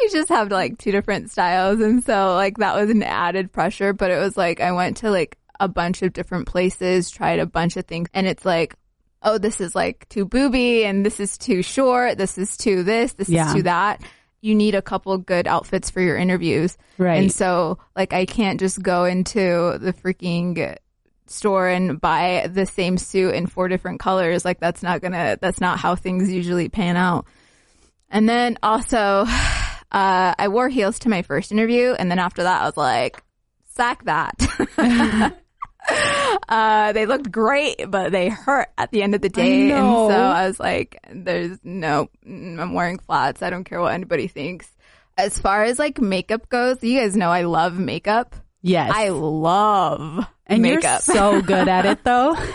we 0.00 0.08
just 0.10 0.28
have 0.28 0.50
like 0.50 0.78
two 0.78 0.92
different 0.92 1.30
styles 1.30 1.80
and 1.80 2.04
so 2.04 2.34
like 2.34 2.58
that 2.58 2.74
was 2.74 2.90
an 2.90 3.02
added 3.02 3.52
pressure 3.52 3.92
but 3.92 4.10
it 4.10 4.18
was 4.18 4.36
like 4.36 4.60
i 4.60 4.72
went 4.72 4.98
to 4.98 5.10
like 5.10 5.38
a 5.60 5.68
bunch 5.68 6.02
of 6.02 6.12
different 6.12 6.46
places 6.46 7.10
tried 7.10 7.38
a 7.38 7.46
bunch 7.46 7.76
of 7.76 7.84
things 7.86 8.08
and 8.12 8.26
it's 8.26 8.44
like 8.44 8.76
oh 9.24 9.38
this 9.38 9.60
is 9.60 9.74
like 9.74 10.08
too 10.08 10.24
booby 10.24 10.84
and 10.84 11.04
this 11.04 11.18
is 11.18 11.36
too 11.36 11.62
short 11.62 12.16
this 12.18 12.38
is 12.38 12.56
too 12.56 12.82
this 12.84 13.14
this 13.14 13.28
Yeah. 13.28 13.48
is 13.48 13.54
too 13.54 13.62
that 13.64 14.00
you 14.40 14.54
need 14.54 14.74
a 14.74 14.82
couple 14.82 15.16
good 15.18 15.46
outfits 15.46 15.90
for 15.90 16.00
your 16.00 16.16
interviews 16.16 16.76
Right. 16.98 17.22
and 17.22 17.32
so 17.32 17.78
like 17.96 18.12
i 18.12 18.26
can't 18.26 18.60
just 18.60 18.82
go 18.82 19.04
into 19.04 19.78
the 19.80 19.92
freaking 19.92 20.76
store 21.26 21.68
and 21.68 21.98
buy 22.00 22.48
the 22.52 22.66
same 22.66 22.98
suit 22.98 23.34
in 23.34 23.46
four 23.46 23.68
different 23.68 23.98
colors 23.98 24.44
like 24.44 24.60
that's 24.60 24.82
not 24.82 25.00
gonna 25.00 25.38
that's 25.40 25.60
not 25.60 25.78
how 25.78 25.94
things 25.96 26.30
usually 26.30 26.68
pan 26.68 26.96
out 26.96 27.26
and 28.10 28.28
then 28.28 28.58
also, 28.62 28.98
uh, 29.26 30.34
I 30.38 30.46
wore 30.48 30.68
heels 30.68 31.00
to 31.00 31.08
my 31.08 31.22
first 31.22 31.50
interview, 31.50 31.92
and 31.98 32.08
then 32.10 32.20
after 32.20 32.44
that, 32.44 32.62
I 32.62 32.66
was 32.66 32.76
like, 32.76 33.20
sack 33.74 34.04
that. 34.04 34.34
uh, 36.48 36.92
they 36.92 37.06
looked 37.06 37.30
great, 37.30 37.90
but 37.90 38.12
they 38.12 38.28
hurt 38.28 38.68
at 38.78 38.90
the 38.90 39.02
end 39.02 39.14
of 39.14 39.20
the 39.20 39.28
day. 39.28 39.70
And 39.70 39.80
so 39.80 40.10
I 40.16 40.46
was 40.46 40.58
like, 40.60 40.98
there's 41.12 41.58
no, 41.64 42.08
mm, 42.26 42.58
I'm 42.60 42.72
wearing 42.74 42.98
flats. 42.98 43.42
I 43.42 43.50
don't 43.50 43.64
care 43.64 43.80
what 43.80 43.92
anybody 43.94 44.26
thinks. 44.28 44.68
As 45.16 45.38
far 45.38 45.62
as 45.62 45.78
like 45.78 46.00
makeup 46.00 46.48
goes, 46.48 46.82
you 46.82 46.98
guys 47.00 47.16
know 47.16 47.30
I 47.30 47.42
love 47.42 47.78
makeup. 47.78 48.34
yes. 48.62 48.90
I 48.94 49.10
love 49.10 50.26
and 50.46 50.62
makeup. 50.62 51.02
you're 51.06 51.14
so 51.16 51.40
good 51.42 51.68
at 51.68 51.86
it 51.86 52.02
though. 52.04 52.36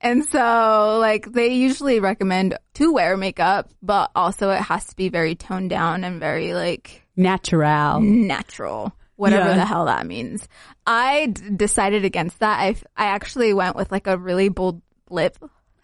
And 0.00 0.24
so, 0.24 0.98
like, 1.00 1.30
they 1.32 1.54
usually 1.54 1.98
recommend 2.00 2.56
to 2.74 2.92
wear 2.92 3.16
makeup, 3.16 3.68
but 3.82 4.10
also 4.14 4.50
it 4.50 4.60
has 4.60 4.84
to 4.86 4.96
be 4.96 5.08
very 5.08 5.34
toned 5.34 5.70
down 5.70 6.04
and 6.04 6.18
very, 6.20 6.54
like, 6.54 7.02
Natural. 7.16 8.00
natural, 8.00 8.92
whatever 9.18 9.50
Yeah. 9.50 9.56
the 9.56 9.64
hell 9.66 9.84
that 9.86 10.06
means. 10.06 10.48
I 10.86 11.26
d- 11.26 11.50
decided 11.56 12.04
against 12.04 12.38
that. 12.38 12.58
I, 12.60 12.76
I 12.96 13.06
actually 13.08 13.52
went 13.52 13.76
with, 13.76 13.92
like, 13.92 14.06
a 14.06 14.16
really 14.16 14.48
bold 14.48 14.80
lip 15.10 15.36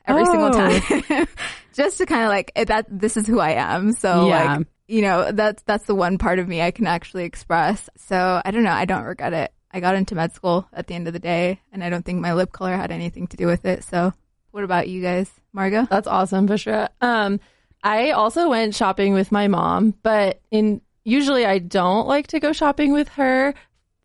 every 0.07 0.25
single 0.25 0.49
Oh. 0.49 0.53
time. 0.53 1.27
Just 1.75 1.99
to 1.99 2.07
kind 2.07 2.23
of, 2.23 2.29
like, 2.29 2.53
it, 2.55 2.69
that, 2.69 2.87
this 2.89 3.17
is 3.17 3.27
who 3.27 3.41
I 3.41 3.51
am. 3.53 3.93
So, 3.93 4.29
Yeah. 4.29 4.55
like, 4.57 4.67
you 4.87 5.03
know, 5.03 5.33
that's, 5.33 5.63
that's 5.65 5.85
the 5.87 5.95
one 5.95 6.17
part 6.19 6.39
of 6.39 6.47
me 6.47 6.63
I 6.63 6.71
can 6.71 6.87
actually 6.87 7.25
express. 7.25 7.91
So, 7.97 8.41
I 8.45 8.51
don't 8.53 8.63
know. 8.63 8.71
I 8.71 8.85
don't 8.85 9.03
regret 9.05 9.33
it. 9.33 9.53
I 9.73 9.81
got 9.81 9.97
into 9.97 10.15
med 10.15 10.33
school 10.33 10.69
at 10.73 10.87
the 10.87 10.95
end 10.95 11.09
of 11.09 11.13
the 11.13 11.19
day, 11.19 11.61
and 11.73 11.83
I 11.83 11.91
don't 11.91 12.05
think 12.05 12.21
my 12.21 12.35
lip 12.35 12.53
color 12.53 12.77
had 12.77 12.93
anything 12.93 13.27
to 13.29 13.37
do 13.37 13.47
with 13.49 13.65
it. 13.65 13.83
So, 13.83 14.13
what 14.53 14.63
about 14.63 14.89
you 14.89 15.03
guys, 15.03 15.29
Margot? 15.53 15.87
That's 15.91 16.07
awesome, 16.07 16.47
Bushra. 16.47 16.91
Um, 17.01 17.41
I 17.83 18.13
also 18.13 18.49
went 18.49 18.77
shopping 18.77 19.13
with 19.15 19.33
my 19.33 19.49
mom, 19.49 19.93
but 20.05 20.41
in 20.53 20.81
usually 21.05 21.47
I 21.47 21.59
don't 21.59 22.09
like 22.09 22.29
to 22.29 22.41
go 22.41 22.53
shopping 22.53 22.93
with 22.93 23.09
her 23.11 23.55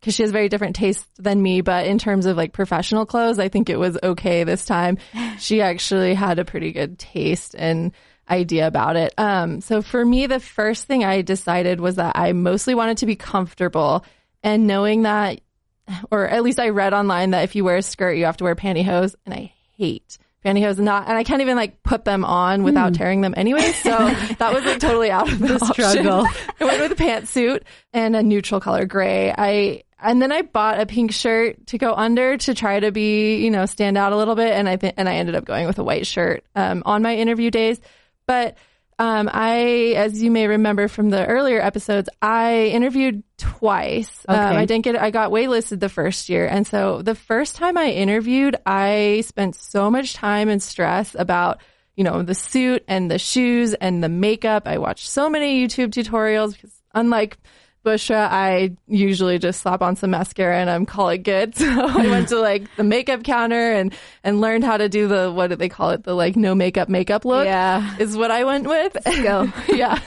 because 0.00 0.14
she 0.14 0.22
has 0.22 0.30
very 0.30 0.48
different 0.48 0.76
taste 0.76 1.06
than 1.16 1.42
me. 1.42 1.60
But 1.60 1.86
in 1.86 1.98
terms 1.98 2.26
of 2.26 2.36
like 2.36 2.52
professional 2.52 3.06
clothes, 3.06 3.38
I 3.38 3.48
think 3.48 3.68
it 3.68 3.78
was 3.78 3.98
okay 4.02 4.44
this 4.44 4.64
time. 4.64 4.98
She 5.38 5.62
actually 5.62 6.12
had 6.12 6.38
a 6.38 6.44
pretty 6.44 6.70
good 6.70 6.98
taste 6.98 7.54
and 7.58 7.92
idea 8.28 8.66
about 8.66 8.96
it. 8.96 9.14
Um, 9.16 9.62
so 9.62 9.80
for 9.80 10.04
me, 10.04 10.26
the 10.26 10.38
first 10.38 10.84
thing 10.84 11.02
I 11.02 11.22
decided 11.22 11.80
was 11.80 11.96
that 11.96 12.14
I 12.14 12.32
mostly 12.32 12.74
wanted 12.74 12.98
to 12.98 13.06
be 13.06 13.16
comfortable 13.16 14.04
and 14.42 14.66
knowing 14.66 15.02
that, 15.02 15.40
or 16.10 16.28
at 16.28 16.42
least 16.42 16.60
I 16.60 16.68
read 16.68 16.92
online 16.92 17.30
that 17.30 17.44
if 17.44 17.56
you 17.56 17.64
wear 17.64 17.78
a 17.78 17.82
skirt, 17.82 18.18
you 18.18 18.26
have 18.26 18.36
to 18.36 18.44
wear 18.44 18.54
pantyhose. 18.54 19.14
And 19.24 19.34
I 19.34 19.54
hate 19.76 20.18
pantyhose 20.44 20.76
and 20.76 20.84
not, 20.84 21.08
and 21.08 21.16
I 21.16 21.24
can't 21.24 21.42
even 21.42 21.56
like 21.56 21.82
put 21.82 22.04
them 22.04 22.24
on 22.24 22.62
without 22.62 22.94
tearing 22.94 23.20
them 23.20 23.34
anyway. 23.36 23.72
So 23.72 23.90
that 24.38 24.52
was 24.52 24.64
like 24.64 24.80
totally 24.80 25.10
out 25.10 25.30
of 25.30 25.38
the, 25.38 25.58
struggle. 25.58 26.26
I 26.60 26.64
went 26.64 26.80
with 26.80 26.92
a 26.92 27.02
pantsuit 27.02 27.62
and 27.92 28.16
a 28.16 28.22
neutral 28.22 28.60
color 28.60 28.86
gray. 28.86 29.34
I 29.36 29.82
and 30.02 30.20
then 30.20 30.32
I 30.32 30.42
bought 30.42 30.80
a 30.80 30.86
pink 30.86 31.12
shirt 31.12 31.66
to 31.68 31.78
go 31.78 31.94
under 31.94 32.36
to 32.38 32.54
try 32.54 32.80
to 32.80 32.90
be, 32.90 33.36
you 33.36 33.50
know, 33.50 33.66
stand 33.66 33.98
out 33.98 34.12
a 34.12 34.16
little 34.16 34.34
bit. 34.34 34.52
And 34.52 34.68
I 34.68 34.76
think, 34.76 34.94
and 34.96 35.08
I 35.08 35.16
ended 35.16 35.34
up 35.34 35.44
going 35.44 35.66
with 35.66 35.78
a 35.78 35.84
white 35.84 36.06
shirt 36.06 36.44
um, 36.54 36.82
on 36.86 37.02
my 37.02 37.16
interview 37.16 37.50
days. 37.50 37.80
But 38.26 38.56
um, 39.00 39.30
I, 39.32 39.94
as 39.96 40.22
you 40.22 40.30
may 40.30 40.46
remember 40.46 40.86
from 40.86 41.08
the 41.08 41.24
earlier 41.24 41.58
episodes, 41.58 42.10
I 42.20 42.66
interviewed 42.66 43.22
twice. 43.38 44.26
Um, 44.28 44.36
Okay. 44.38 44.56
I 44.58 44.64
didn't 44.66 44.84
get, 44.84 45.00
I 45.00 45.10
got 45.10 45.30
waitlisted 45.30 45.80
the 45.80 45.88
first 45.88 46.28
year. 46.28 46.46
And 46.46 46.66
so 46.66 47.00
the 47.00 47.14
first 47.14 47.56
time 47.56 47.78
I 47.78 47.92
interviewed, 47.92 48.56
I 48.66 49.22
spent 49.26 49.56
so 49.56 49.90
much 49.90 50.12
time 50.12 50.50
and 50.50 50.62
stress 50.62 51.16
about, 51.18 51.62
you 51.96 52.04
know, 52.04 52.22
the 52.22 52.34
suit 52.34 52.84
and 52.88 53.10
the 53.10 53.18
shoes 53.18 53.72
and 53.72 54.04
the 54.04 54.10
makeup. 54.10 54.64
I 54.68 54.76
watched 54.76 55.08
so 55.08 55.30
many 55.30 55.66
YouTube 55.66 55.92
tutorials 55.92 56.52
because 56.52 56.78
unlike 56.92 57.38
Bushra, 57.84 58.28
I 58.30 58.72
usually 58.86 59.38
just 59.38 59.60
slap 59.62 59.80
on 59.80 59.96
some 59.96 60.10
mascara 60.10 60.58
and 60.58 60.68
I'm 60.68 60.84
call 60.84 61.08
it 61.08 61.18
good. 61.18 61.54
So 61.60 61.66
I 61.66 62.06
went 62.08 62.28
to 62.28 62.38
like 62.38 62.64
the 62.76 62.84
makeup 62.84 63.22
counter 63.22 63.72
and, 63.72 63.94
and 64.22 64.40
learned 64.40 64.64
how 64.64 64.76
to 64.76 64.88
do 64.88 65.08
the, 65.08 65.32
what 65.32 65.46
do 65.48 65.56
they 65.56 65.68
call 65.70 65.90
it? 65.90 66.04
The 66.04 66.14
like 66.14 66.36
no 66.36 66.54
makeup 66.54 66.88
makeup 66.90 67.24
look 67.24 67.46
Yeah. 67.46 67.96
is 67.98 68.16
what 68.16 68.30
I 68.30 68.44
went 68.44 68.66
with. 68.68 68.96
Go. 69.22 69.50
yeah. 69.68 69.98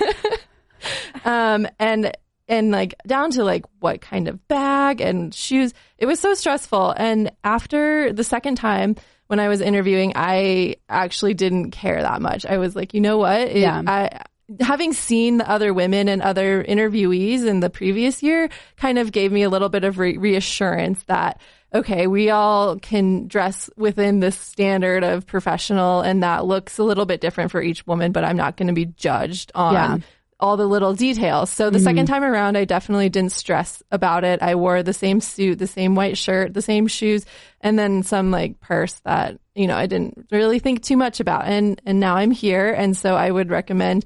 um, 1.25 1.67
and, 1.79 2.15
and 2.47 2.71
like 2.71 2.93
down 3.07 3.31
to 3.31 3.43
like 3.43 3.65
what 3.79 4.01
kind 4.01 4.27
of 4.27 4.47
bag 4.47 5.01
and 5.01 5.33
shoes. 5.33 5.73
It 5.97 6.05
was 6.05 6.19
so 6.19 6.33
stressful. 6.33 6.91
And 6.97 7.31
after 7.43 8.11
the 8.13 8.23
second 8.23 8.55
time 8.55 8.95
when 9.27 9.39
I 9.39 9.47
was 9.47 9.61
interviewing, 9.61 10.13
I 10.15 10.75
actually 10.89 11.33
didn't 11.33 11.71
care 11.71 12.01
that 12.01 12.21
much. 12.21 12.45
I 12.45 12.57
was 12.57 12.75
like, 12.75 12.93
you 12.93 13.01
know 13.01 13.17
what? 13.17 13.39
It- 13.41 13.57
Yeah. 13.57 13.81
I, 13.87 14.21
having 14.59 14.93
seen 14.93 15.37
the 15.37 15.49
other 15.49 15.73
women 15.73 16.07
and 16.07 16.21
other 16.21 16.63
interviewees 16.63 17.45
in 17.45 17.59
the 17.59 17.69
previous 17.69 18.21
year 18.23 18.49
kind 18.77 18.97
of 18.97 19.11
gave 19.11 19.31
me 19.31 19.43
a 19.43 19.49
little 19.49 19.69
bit 19.69 19.83
of 19.83 19.99
re- 19.99 20.17
reassurance 20.17 21.03
that 21.03 21.39
okay 21.73 22.07
we 22.07 22.29
all 22.29 22.77
can 22.77 23.27
dress 23.27 23.69
within 23.77 24.19
this 24.19 24.37
standard 24.37 25.03
of 25.03 25.25
professional 25.25 26.01
and 26.01 26.23
that 26.23 26.45
looks 26.45 26.77
a 26.77 26.83
little 26.83 27.05
bit 27.05 27.21
different 27.21 27.51
for 27.51 27.61
each 27.61 27.85
woman 27.87 28.11
but 28.11 28.23
i'm 28.23 28.37
not 28.37 28.57
going 28.57 28.67
to 28.67 28.73
be 28.73 28.85
judged 28.85 29.51
on 29.55 29.73
Yeah. 29.73 29.97
all 30.39 30.57
the 30.57 30.67
little 30.67 30.93
details. 30.93 31.49
So 31.49 31.69
the 31.69 31.77
mm-hmm. 31.77 31.85
second 31.85 32.05
time 32.07 32.23
around 32.23 32.57
i 32.57 32.65
definitely 32.65 33.09
didn't 33.09 33.31
stress 33.31 33.81
about 33.91 34.23
it. 34.23 34.41
I 34.41 34.55
wore 34.55 34.83
the 34.83 34.93
same 34.93 35.21
suit 35.21 35.57
the 35.57 35.67
same 35.67 35.95
white 35.95 36.17
shirt 36.17 36.53
the 36.53 36.61
same 36.61 36.87
shoes 36.87 37.25
and 37.61 37.79
then 37.79 38.03
some 38.03 38.29
like 38.29 38.59
purse 38.59 38.99
that 39.05 39.39
you 39.55 39.67
know 39.67 39.77
i 39.77 39.85
didn't 39.85 40.27
really 40.31 40.59
think 40.59 40.83
too 40.83 40.97
much 40.97 41.19
about. 41.19 41.45
And 41.45 41.81
and 41.85 41.99
now 41.99 42.15
i'm 42.17 42.31
here 42.31 42.71
and 42.71 42.95
so 42.97 43.15
i 43.15 43.29
would 43.31 43.49
recommend 43.49 44.05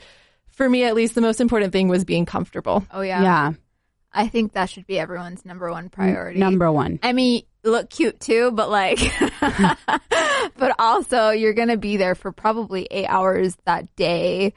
for 0.57 0.67
me 0.67 0.83
at 0.83 0.95
least 0.95 1.15
the 1.15 1.21
most 1.21 1.39
important 1.39 1.71
thing 1.71 1.87
was 1.87 2.03
being 2.03 2.25
comfortable 2.25 2.85
Oh 2.91 3.01
yeah. 3.01 3.21
Yeah. 3.21 3.51
I 4.11 4.27
think 4.29 4.53
that 4.53 4.69
should 4.69 4.87
be 4.87 4.97
everyone's 4.97 5.45
number 5.45 5.69
one 5.69 5.89
priority. 5.89 6.39
Number 6.39 6.71
one. 6.71 6.99
I 7.03 7.13
mean, 7.13 7.43
look 7.63 7.91
cute 7.91 8.19
too, 8.19 8.51
but 8.51 8.67
like, 8.67 8.99
but 10.57 10.75
also 10.79 11.29
you're 11.29 11.53
going 11.53 11.67
to 11.67 11.77
be 11.77 11.97
there 11.97 12.15
for 12.15 12.31
probably 12.31 12.87
eight 12.89 13.05
hours 13.05 13.55
that 13.65 13.95
day. 13.95 14.53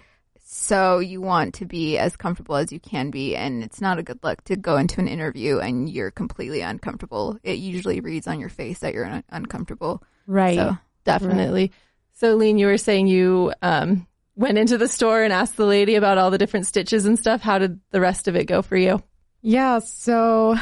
So 0.47 0.99
you 1.01 1.21
want 1.21 1.55
to 1.57 1.67
be 1.67 1.99
as 1.99 2.17
comfortable 2.17 2.57
as 2.57 2.73
you 2.73 2.81
can 2.81 3.11
be. 3.11 3.37
And 3.37 3.63
it's 3.63 3.83
not 3.83 3.99
a 3.99 4.03
good 4.03 4.21
look 4.23 4.43
to 4.45 4.57
go 4.57 4.79
into 4.79 5.01
an 5.01 5.09
interview 5.09 5.59
and 5.59 5.91
you're 5.91 6.11
completely 6.11 6.63
uncomfortable. 6.63 7.39
It 7.43 7.59
usually 7.59 8.01
reads 8.01 8.27
on 8.27 8.41
your 8.41 8.49
face 8.49 8.79
that 8.79 8.95
you're 8.95 9.05
un- 9.05 9.25
uncomfortable. 9.29 10.03
Right. 10.27 10.57
So 10.57 10.79
definitely 11.05 11.73
so 12.21 12.35
lean 12.35 12.59
you 12.59 12.67
were 12.67 12.79
saying 12.79 13.07
you 13.07 13.53
um 13.63 14.07
went 14.37 14.59
into 14.59 14.79
the 14.79 14.89
store 14.89 15.23
and 15.23 15.33
asked 15.33 15.57
the 15.57 15.67
lady 15.67 15.95
about 15.97 16.19
all 16.19 16.31
the 16.31 16.39
different 16.39 16.67
stitches 16.67 17.05
and 17.05 17.19
stuff 17.19 17.41
how 17.41 17.59
did 17.59 17.81
the 17.91 18.01
rest 18.01 18.29
of 18.29 18.37
it 18.37 18.45
go 18.47 18.63
for 18.63 18.77
you 18.77 19.03
Yeah, 19.43 19.79
so 19.81 20.57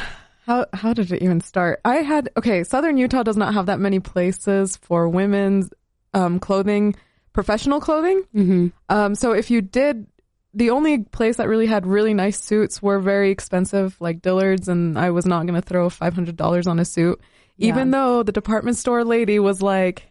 how 0.46 0.66
how 0.72 0.94
did 0.94 1.12
it 1.12 1.22
even 1.22 1.40
start? 1.40 1.80
I 1.84 1.96
had 1.96 2.30
okay, 2.36 2.64
Southern 2.64 2.96
Utah 2.96 3.22
does 3.22 3.36
not 3.36 3.54
have 3.54 3.66
that 3.66 3.80
many 3.80 4.00
places 4.00 4.76
for 4.76 5.08
women's 5.08 5.70
um, 6.14 6.38
clothing, 6.40 6.94
professional 7.32 7.80
clothing. 7.80 8.22
hmm 8.32 8.68
Um, 8.88 9.14
so 9.14 9.32
if 9.32 9.50
you 9.50 9.60
did, 9.60 10.06
the 10.54 10.70
only 10.70 11.04
place 11.04 11.36
that 11.36 11.48
really 11.48 11.66
had 11.66 11.86
really 11.86 12.14
nice 12.14 12.40
suits 12.42 12.80
were 12.80 12.98
very 12.98 13.30
expensive, 13.30 13.96
like 14.00 14.22
Dillard's, 14.22 14.68
and 14.68 14.98
I 14.98 15.10
was 15.10 15.26
not 15.26 15.46
going 15.46 15.60
to 15.60 15.68
throw 15.68 15.90
five 15.90 16.14
hundred 16.14 16.36
dollars 16.36 16.66
on 16.66 16.78
a 16.78 16.84
suit, 16.84 17.20
even 17.58 17.90
though 17.90 18.22
the 18.22 18.32
department 18.32 18.76
store 18.78 19.04
lady 19.04 19.38
was 19.38 19.60
like, 19.60 20.10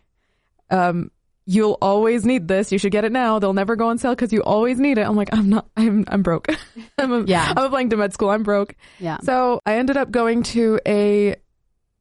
um. 0.70 1.10
You'll 1.50 1.77
always 1.82 2.25
need 2.25 2.50
this. 2.50 2.74
You 2.74 2.77
should 2.77 2.92
get 2.92 3.06
it 3.06 3.12
now. 3.13 3.39
They'll 3.39 3.54
never 3.54 3.77
go 3.77 3.88
on 3.88 3.98
sale 3.98 4.12
because 4.12 4.34
you 4.34 4.44
always 4.44 4.80
need 4.80 4.98
it. 4.98 5.08
I'm 5.08 5.16
like, 5.16 5.30
I'm 5.32 5.48
not. 5.50 5.66
I'm. 5.77 6.04
I'm 6.10 6.22
broke. 6.22 6.48
I'm 6.98 7.12
a, 7.13 7.24
Yeah. 7.24 7.54
I'm 7.56 7.66
applying 7.66 7.89
to 7.92 7.96
med 7.98 8.13
school. 8.13 8.30
I'm 8.30 8.44
broke. 8.44 8.75
Yeah. 9.00 9.18
So 9.24 9.62
I 9.66 9.77
ended 9.77 9.96
up 9.96 10.12
going 10.12 10.44
to 10.44 10.77
a 10.86 11.38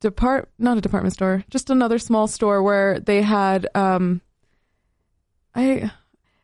depart 0.00 0.50
not 0.58 0.76
a 0.76 0.80
department 0.80 1.14
store, 1.14 1.44
just 1.48 1.70
another 1.70 1.98
small 2.00 2.26
store 2.26 2.60
where 2.62 2.98
they 2.98 3.22
had 3.22 3.68
um 3.76 4.20
I 5.54 5.92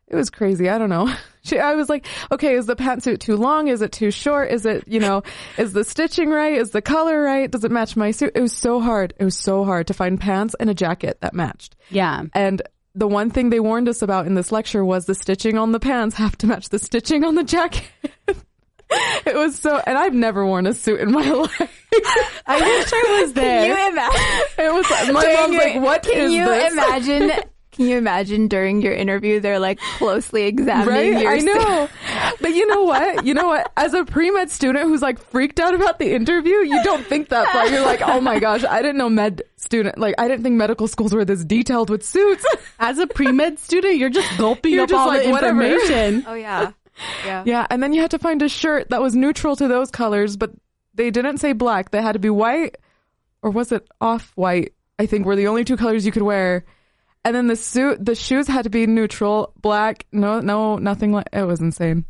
it 0.07 0.15
was 0.15 0.29
crazy. 0.29 0.69
I 0.69 0.77
don't 0.77 0.89
know. 0.89 1.13
She, 1.45 1.59
I 1.59 1.75
was 1.75 1.89
like, 1.89 2.05
okay, 2.31 2.55
is 2.55 2.67
the 2.67 2.75
pantsuit 2.77 3.19
too 3.19 3.35
long? 3.35 3.67
Is 3.67 3.81
it 3.81 3.91
too 3.91 4.11
short? 4.11 4.49
Is 4.49 4.65
it, 4.65 4.85
you 4.87 5.01
know, 5.01 5.23
is 5.57 5.73
the 5.73 5.83
stitching 5.83 6.29
right? 6.29 6.53
Is 6.53 6.69
the 6.69 6.81
color 6.81 7.21
right? 7.21 7.51
Does 7.51 7.65
it 7.65 7.69
match 7.69 7.97
my 7.97 8.11
suit? 8.11 8.31
It 8.33 8.39
was 8.39 8.53
so 8.53 8.79
hard. 8.79 9.13
It 9.19 9.25
was 9.25 9.37
so 9.37 9.65
hard 9.65 9.87
to 9.87 9.93
find 9.93 10.17
pants 10.17 10.55
and 10.57 10.69
a 10.69 10.73
jacket 10.73 11.17
that 11.19 11.33
matched. 11.33 11.75
Yeah. 11.89 12.23
And 12.33 12.61
the 12.95 13.07
one 13.07 13.29
thing 13.29 13.49
they 13.49 13.59
warned 13.59 13.89
us 13.89 14.01
about 14.01 14.27
in 14.27 14.35
this 14.35 14.51
lecture 14.51 14.83
was 14.85 15.05
the 15.05 15.15
stitching 15.15 15.57
on 15.57 15.71
the 15.71 15.79
pants 15.79 16.15
have 16.15 16.37
to 16.39 16.47
match 16.47 16.69
the 16.69 16.79
stitching 16.79 17.23
on 17.23 17.35
the 17.35 17.43
jacket. 17.43 17.83
it 18.89 19.35
was 19.35 19.57
so, 19.57 19.81
and 19.85 19.97
I've 19.97 20.13
never 20.13 20.45
worn 20.45 20.67
a 20.67 20.73
suit 20.73 20.99
in 20.99 21.11
my 21.11 21.27
life. 21.31 21.87
I 22.45 22.59
wish 22.59 22.93
I 22.93 23.21
was 23.21 23.33
there. 23.33 23.65
Can 23.65 23.77
you 23.77 23.91
imagine? 23.91 24.65
It 24.65 24.73
was 24.73 24.89
my 25.13 25.21
During 25.21 25.35
mom's 25.37 25.53
your- 25.53 25.63
like, 25.63 25.81
"What 25.81 26.03
can 26.03 26.17
is 26.17 26.33
you 26.33 26.45
this?" 26.45 26.73
imagine? 26.73 27.31
Can 27.73 27.87
you 27.87 27.97
imagine 27.97 28.47
during 28.47 28.81
your 28.81 28.93
interview 28.93 29.39
they're 29.39 29.59
like 29.59 29.79
closely 29.97 30.43
examining 30.43 31.13
Right? 31.15 31.21
your 31.21 31.31
I 31.31 31.37
know. 31.39 31.89
but 32.39 32.53
you 32.53 32.65
know 32.67 32.83
what? 32.83 33.25
You 33.25 33.33
know 33.33 33.47
what? 33.47 33.71
As 33.75 33.93
a 33.93 34.05
pre-med 34.05 34.49
student 34.51 34.85
who's 34.85 35.01
like 35.01 35.19
freaked 35.19 35.59
out 35.59 35.73
about 35.73 35.99
the 35.99 36.13
interview, 36.13 36.53
you 36.57 36.81
don't 36.83 37.05
think 37.05 37.29
that 37.29 37.47
far. 37.49 37.67
You're 37.67 37.85
like, 37.85 38.01
oh 38.01 38.21
my 38.21 38.39
gosh, 38.39 38.63
I 38.63 38.81
didn't 38.81 38.97
know 38.97 39.09
med 39.09 39.41
student, 39.57 39.97
like 39.97 40.15
I 40.17 40.27
didn't 40.27 40.43
think 40.43 40.55
medical 40.55 40.87
schools 40.87 41.13
were 41.13 41.25
this 41.25 41.43
detailed 41.43 41.89
with 41.89 42.05
suits. 42.05 42.45
As 42.79 42.97
a 42.99 43.07
pre-med 43.07 43.59
student, 43.59 43.97
you're 43.97 44.09
just 44.09 44.37
gulping 44.37 44.73
You're 44.73 44.83
up 44.83 44.89
just 44.89 44.99
all 44.99 45.07
like, 45.07 45.23
the 45.23 45.31
whatever. 45.31 45.61
information. 45.63 46.23
Oh 46.27 46.33
yeah. 46.35 46.71
Yeah. 47.25 47.43
yeah. 47.45 47.67
And 47.69 47.81
then 47.81 47.91
you 47.93 48.01
had 48.01 48.11
to 48.11 48.19
find 48.19 48.41
a 48.43 48.49
shirt 48.49 48.89
that 48.91 49.01
was 49.01 49.15
neutral 49.15 49.55
to 49.55 49.67
those 49.67 49.89
colors, 49.89 50.37
but 50.37 50.51
they 50.93 51.09
didn't 51.09 51.39
say 51.39 51.53
black. 51.53 51.89
They 51.91 52.01
had 52.01 52.11
to 52.13 52.19
be 52.19 52.29
white 52.29 52.77
or 53.41 53.49
was 53.49 53.71
it 53.71 53.87
off 53.99 54.31
white? 54.35 54.73
I 54.99 55.07
think 55.07 55.25
were 55.25 55.35
the 55.35 55.47
only 55.47 55.63
two 55.63 55.75
colors 55.75 56.05
you 56.05 56.11
could 56.11 56.21
wear. 56.21 56.65
And 57.25 57.35
then 57.35 57.47
the 57.47 57.55
suit, 57.55 58.03
the 58.05 58.15
shoes 58.15 58.47
had 58.47 58.63
to 58.63 58.69
be 58.69 58.85
neutral, 58.85 59.53
black. 59.61 60.05
No, 60.11 60.39
no, 60.41 60.77
nothing 60.77 61.13
like, 61.13 61.27
it 61.31 61.43
was 61.43 61.61
insane. 61.61 62.05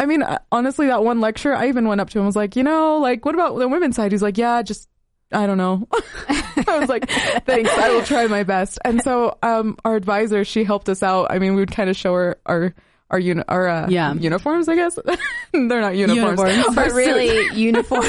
I 0.00 0.06
mean, 0.06 0.22
uh, 0.22 0.38
honestly, 0.50 0.86
that 0.88 1.04
one 1.04 1.20
lecture, 1.20 1.54
I 1.54 1.68
even 1.68 1.86
went 1.86 2.00
up 2.00 2.10
to 2.10 2.18
him 2.18 2.22
and 2.22 2.26
was 2.26 2.36
like, 2.36 2.56
you 2.56 2.62
know, 2.64 2.98
like, 2.98 3.24
what 3.24 3.34
about 3.34 3.56
the 3.58 3.68
women's 3.68 3.96
side? 3.96 4.12
He's 4.12 4.22
like, 4.22 4.36
yeah, 4.38 4.62
just, 4.62 4.88
I 5.32 5.46
don't 5.46 5.58
know. 5.58 5.86
I 6.28 6.78
was 6.78 6.88
like, 6.88 7.08
thanks, 7.46 7.70
I 7.70 7.90
will 7.90 8.02
try 8.02 8.26
my 8.26 8.42
best. 8.42 8.78
And 8.84 9.00
so, 9.02 9.36
um, 9.42 9.76
our 9.84 9.94
advisor, 9.96 10.44
she 10.44 10.64
helped 10.64 10.88
us 10.88 11.02
out. 11.02 11.28
I 11.30 11.38
mean, 11.38 11.54
we 11.54 11.60
would 11.62 11.72
kind 11.72 11.90
of 11.90 11.96
show 11.96 12.14
her 12.14 12.38
our, 12.46 12.74
our 13.10 13.18
uni- 13.18 13.42
our, 13.48 13.68
uh, 13.68 13.88
Yeah. 13.88 14.12
uniforms, 14.14 14.68
I 14.68 14.74
guess. 14.74 14.98
They're 15.52 15.80
not 15.80 15.96
uniforms. 15.96 16.40
Uniforms. 16.40 16.66
But 16.74 16.92
really, 16.92 17.56
uniform. 17.58 18.04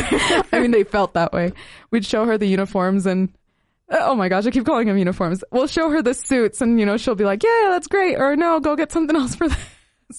I 0.51 0.59
mean, 0.59 0.71
they 0.71 0.83
felt 0.83 1.13
that 1.13 1.31
way. 1.33 1.53
We'd 1.91 2.05
show 2.05 2.25
her 2.25 2.37
the 2.37 2.47
uniforms 2.47 3.05
and, 3.05 3.29
Uh, 3.91 3.97
oh 4.01 4.15
my 4.15 4.29
gosh, 4.29 4.45
I 4.45 4.51
keep 4.51 4.65
calling 4.65 4.87
them 4.87 4.97
uniforms. 4.97 5.43
We'll 5.51 5.67
show 5.67 5.89
her 5.89 6.01
the 6.01 6.13
suits 6.13 6.61
and, 6.61 6.79
you 6.79 6.85
know, 6.85 6.97
she'll 6.97 7.15
be 7.15 7.25
like, 7.25 7.43
yeah, 7.43 7.67
that's 7.69 7.87
great. 7.87 8.15
Or 8.17 8.35
no, 8.35 8.59
go 8.59 8.75
get 8.75 8.91
something 8.91 9.15
else 9.15 9.35
for 9.35 9.47
that. 9.49 9.57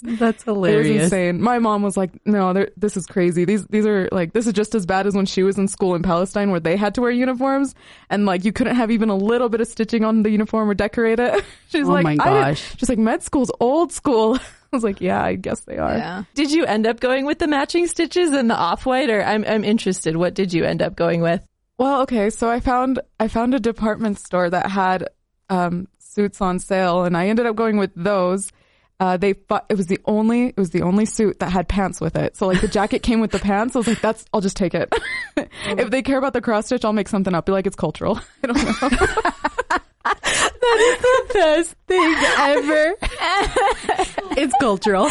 That's 0.02 0.44
It 0.44 0.46
was 0.46 0.56
hilarious. 0.56 1.04
insane. 1.04 1.42
My 1.42 1.58
mom 1.58 1.82
was 1.82 1.96
like, 1.96 2.10
no, 2.24 2.64
this 2.76 2.96
is 2.96 3.06
crazy. 3.06 3.44
These, 3.44 3.66
these 3.66 3.84
are 3.86 4.08
like, 4.12 4.32
this 4.32 4.46
is 4.46 4.52
just 4.52 4.76
as 4.76 4.86
bad 4.86 5.08
as 5.08 5.14
when 5.16 5.26
she 5.26 5.42
was 5.42 5.58
in 5.58 5.66
school 5.66 5.96
in 5.96 6.02
Palestine 6.02 6.52
where 6.52 6.60
they 6.60 6.76
had 6.76 6.94
to 6.94 7.00
wear 7.00 7.10
uniforms 7.10 7.74
and 8.08 8.24
like 8.24 8.44
you 8.44 8.52
couldn't 8.52 8.76
have 8.76 8.92
even 8.92 9.08
a 9.08 9.16
little 9.16 9.48
bit 9.48 9.60
of 9.60 9.66
stitching 9.66 10.04
on 10.04 10.22
the 10.22 10.30
uniform 10.30 10.70
or 10.70 10.74
decorate 10.74 11.18
it. 11.18 11.44
She's 11.70 11.88
Oh 11.88 11.92
like, 11.92 12.04
my 12.04 12.10
I 12.12 12.14
didn't- 12.14 12.24
gosh. 12.24 12.76
She's 12.78 12.88
like, 12.88 12.98
med 12.98 13.22
school's 13.24 13.50
old 13.58 13.92
school. 13.92 14.36
I 14.72 14.76
was 14.76 14.84
like, 14.84 15.00
yeah, 15.00 15.20
I 15.20 15.34
guess 15.34 15.62
they 15.62 15.78
are. 15.78 15.96
yeah. 15.96 16.22
did 16.34 16.52
you 16.52 16.64
end 16.64 16.86
up 16.86 17.00
going 17.00 17.26
with 17.26 17.40
the 17.40 17.48
matching 17.48 17.88
stitches 17.88 18.30
and 18.30 18.48
the 18.48 18.54
off-white 18.54 19.10
or 19.10 19.20
i'm, 19.24 19.44
I'm 19.44 19.64
interested 19.64 20.16
what 20.16 20.34
did 20.34 20.52
you 20.52 20.62
end 20.64 20.80
up 20.80 20.94
going 20.94 21.20
with 21.22 21.44
Well, 21.80 22.02
okay, 22.02 22.28
so 22.28 22.50
I 22.50 22.60
found 22.60 23.00
I 23.18 23.28
found 23.28 23.54
a 23.54 23.58
department 23.58 24.18
store 24.18 24.50
that 24.50 24.70
had 24.70 25.08
um, 25.48 25.88
suits 25.98 26.42
on 26.42 26.58
sale, 26.58 27.04
and 27.04 27.16
I 27.16 27.28
ended 27.28 27.46
up 27.46 27.56
going 27.56 27.78
with 27.78 27.90
those. 27.96 28.52
Uh, 29.00 29.16
they 29.16 29.32
fu- 29.32 29.64
it 29.70 29.78
was 29.78 29.86
the 29.86 29.98
only 30.04 30.48
it 30.48 30.58
was 30.58 30.68
the 30.68 30.82
only 30.82 31.06
suit 31.06 31.38
that 31.38 31.50
had 31.50 31.68
pants 31.68 31.98
with 31.98 32.16
it. 32.16 32.36
So 32.36 32.46
like 32.46 32.60
the 32.60 32.68
jacket 32.68 33.02
came 33.02 33.22
with 33.22 33.30
the 33.30 33.38
pants. 33.38 33.74
I 33.74 33.78
was 33.78 33.88
like, 33.88 34.02
that's 34.02 34.26
I'll 34.34 34.42
just 34.42 34.58
take 34.58 34.74
it. 34.74 34.92
if 35.64 35.88
they 35.88 36.02
care 36.02 36.18
about 36.18 36.34
the 36.34 36.42
cross 36.42 36.66
stitch, 36.66 36.84
I'll 36.84 36.92
make 36.92 37.08
something 37.08 37.34
up. 37.34 37.46
Be 37.46 37.52
like 37.52 37.66
it's 37.66 37.76
cultural. 37.76 38.20
I 38.44 38.46
don't 38.46 38.62
know. 38.62 38.90
That 40.04 40.78
is 40.78 40.98
the 41.02 41.34
best 41.34 41.74
thing 41.88 42.14
ever. 42.38 42.94
it's 44.36 44.54
cultural. 44.60 45.10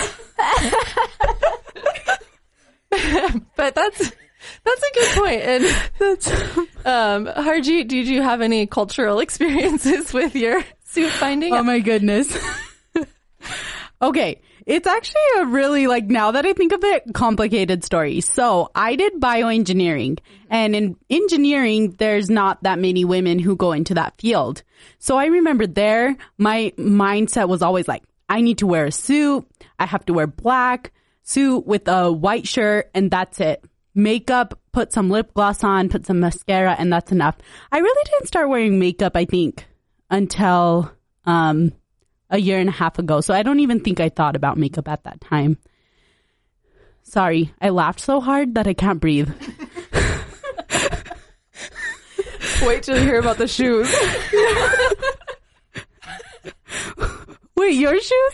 but 3.56 3.76
that's 3.76 4.12
that's 4.64 4.84
a 4.84 4.94
good 4.94 5.18
point. 5.18 5.42
And 5.42 5.64
that's 6.00 6.32
um 6.86 7.26
Harji, 7.26 7.88
did 7.88 8.08
you 8.08 8.22
have 8.22 8.42
any 8.42 8.68
cultural 8.68 9.20
experiences 9.26 10.14
with 10.14 10.36
your 10.36 10.64
suit 10.86 11.12
finding? 11.12 11.54
Oh 11.54 11.64
my 11.64 11.80
goodness. 11.80 12.38
okay. 14.02 14.42
It's 14.66 14.86
actually 14.86 15.22
a 15.40 15.46
really 15.46 15.88
like 15.88 16.06
now 16.06 16.30
that 16.32 16.46
I 16.46 16.54
think 16.54 16.74
of 16.74 16.84
it, 16.84 17.04
complicated 17.16 17.84
story. 17.84 18.22
So 18.22 18.70
I 18.76 18.96
did 18.96 19.14
bioengineering 19.14 20.20
and 20.50 20.76
in 20.76 20.96
engineering, 21.10 21.96
there's 21.98 22.30
not 22.30 22.62
that 22.64 22.78
many 22.78 23.04
women 23.04 23.40
who 23.40 23.56
go 23.56 23.72
into 23.72 23.96
that 23.96 24.20
field. 24.20 24.62
So 25.00 25.18
I 25.18 25.26
remember 25.26 25.66
there, 25.66 26.16
my 26.38 26.72
mindset 26.78 27.48
was 27.50 27.64
always 27.64 27.88
like, 27.88 28.04
I 28.30 28.42
need 28.42 28.60
to 28.60 28.68
wear 28.68 28.86
a 28.86 28.92
suit. 28.92 29.48
I 29.80 29.88
have 29.88 30.06
to 30.06 30.14
wear 30.14 30.28
black 30.28 30.92
suit 31.24 31.66
with 31.66 31.88
a 31.88 32.12
white 32.12 32.48
shirt 32.48 32.90
and 32.94 33.10
that's 33.10 33.40
it. 33.40 33.64
Makeup, 34.04 34.60
put 34.72 34.94
some 34.94 35.10
lip 35.10 35.34
gloss 35.34 35.64
on, 35.64 35.90
put 35.90 36.06
some 36.06 36.20
mascara 36.20 36.76
and 36.80 36.92
that's 36.92 37.12
enough. 37.12 37.38
I 37.72 37.80
really 37.80 38.04
didn't 38.12 38.28
start 38.28 38.50
wearing 38.50 38.80
makeup, 38.80 39.16
I 39.16 39.26
think, 39.26 39.66
until, 40.10 40.92
um, 41.26 41.74
a 42.30 42.40
year 42.40 42.60
and 42.60 42.70
a 42.70 42.74
half 42.74 42.98
ago. 43.00 43.22
So 43.22 43.34
I 43.34 43.44
don't 43.44 43.60
even 43.60 43.80
think 43.82 44.00
I 44.00 44.10
thought 44.10 44.36
about 44.36 44.58
makeup 44.58 44.88
at 44.88 45.04
that 45.04 45.20
time. 45.22 45.58
Sorry, 47.04 47.54
I 47.60 47.70
laughed 47.70 48.00
so 48.00 48.22
hard 48.22 48.56
that 48.56 48.68
I 48.68 48.74
can't 48.74 49.02
breathe. 49.02 49.30
Wait 52.62 52.84
till 52.84 52.98
you 52.98 53.04
hear 53.04 53.20
about 53.20 53.38
the 53.38 53.48
shoes. 53.48 53.90
Wait, 57.56 57.76
your 57.76 58.00
shoes? 58.00 58.34